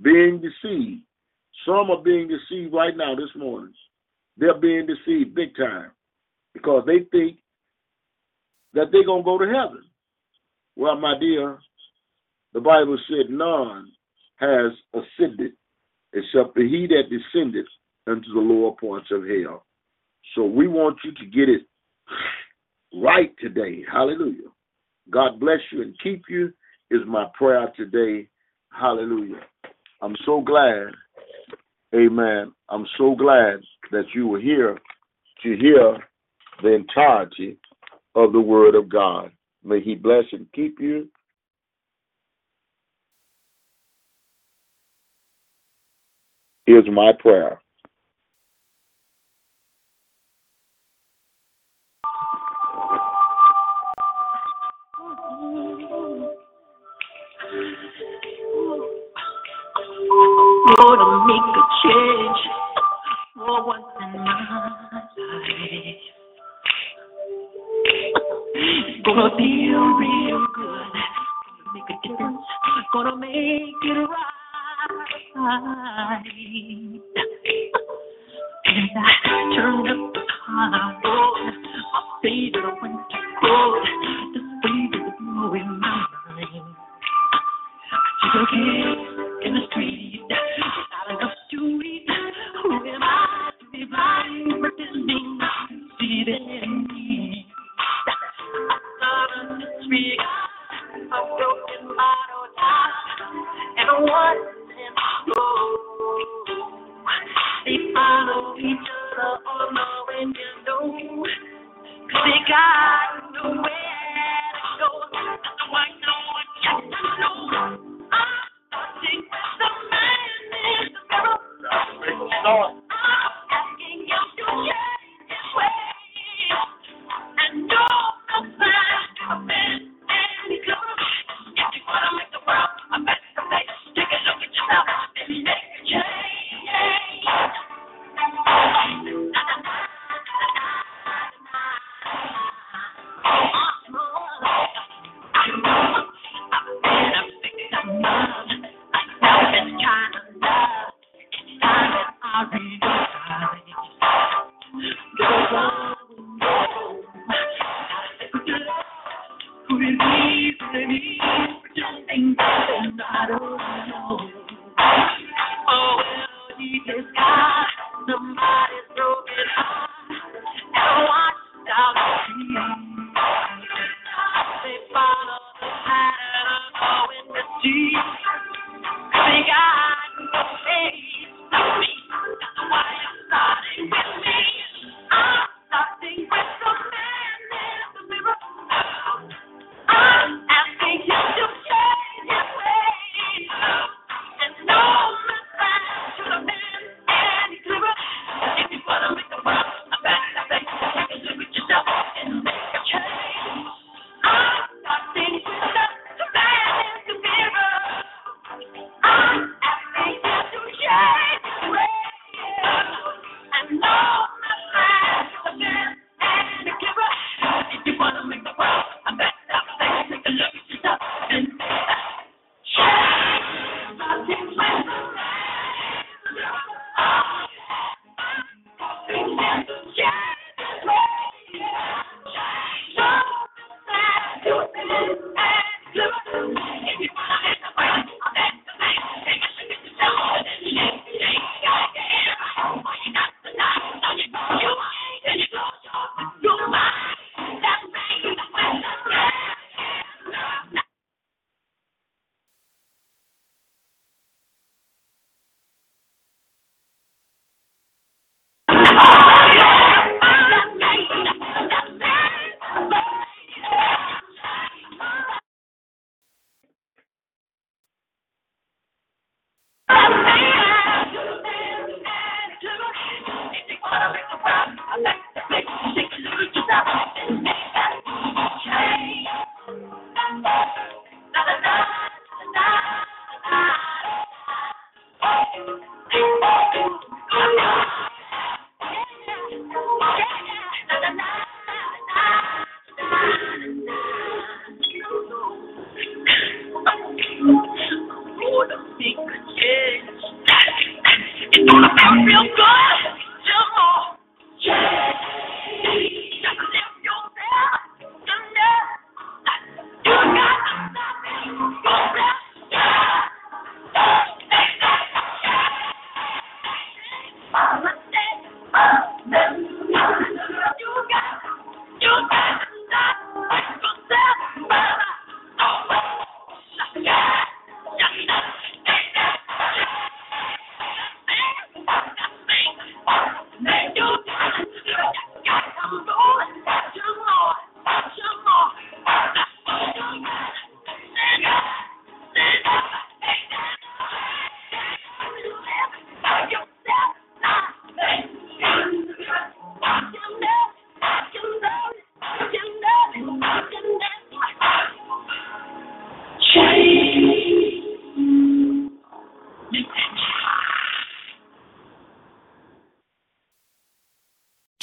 [0.03, 1.03] being deceived.
[1.67, 3.75] Some are being deceived right now this morning.
[4.37, 5.91] They're being deceived big time
[6.55, 7.39] because they think
[8.75, 9.85] that they're going to go to heaven.
[10.77, 11.59] Well, my dear,
[12.53, 13.91] the Bible said none
[14.37, 15.53] has ascended
[16.13, 17.67] except the he that descended
[18.07, 19.65] into the lower parts of hell.
[20.35, 21.63] So we want you to get it
[22.95, 23.85] right today.
[23.91, 24.51] Hallelujah.
[25.11, 26.53] God bless you and keep you
[26.91, 28.29] is my prayer today.
[28.71, 29.41] Hallelujah.
[30.03, 30.89] I'm so glad.
[31.95, 32.53] Amen.
[32.69, 33.61] I'm so glad
[33.93, 34.79] that you were here
[35.43, 35.99] to hear
[36.63, 37.57] the entirety
[38.15, 39.31] of the word of God.
[39.65, 41.09] May he bless and keep you.
[46.67, 47.61] Is my prayer.
[61.27, 62.39] Make a change
[63.35, 65.99] for once in my life.
[68.55, 70.93] It's gonna feel real good.
[71.59, 72.47] Gonna make a difference.
[72.93, 74.21] Gonna make it right.
[78.67, 78.99] And I
[79.57, 80.96] turned up the collar.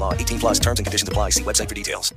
[0.00, 0.14] law.
[0.14, 1.30] 18 plus terms and conditions apply.
[1.30, 2.14] See website for details.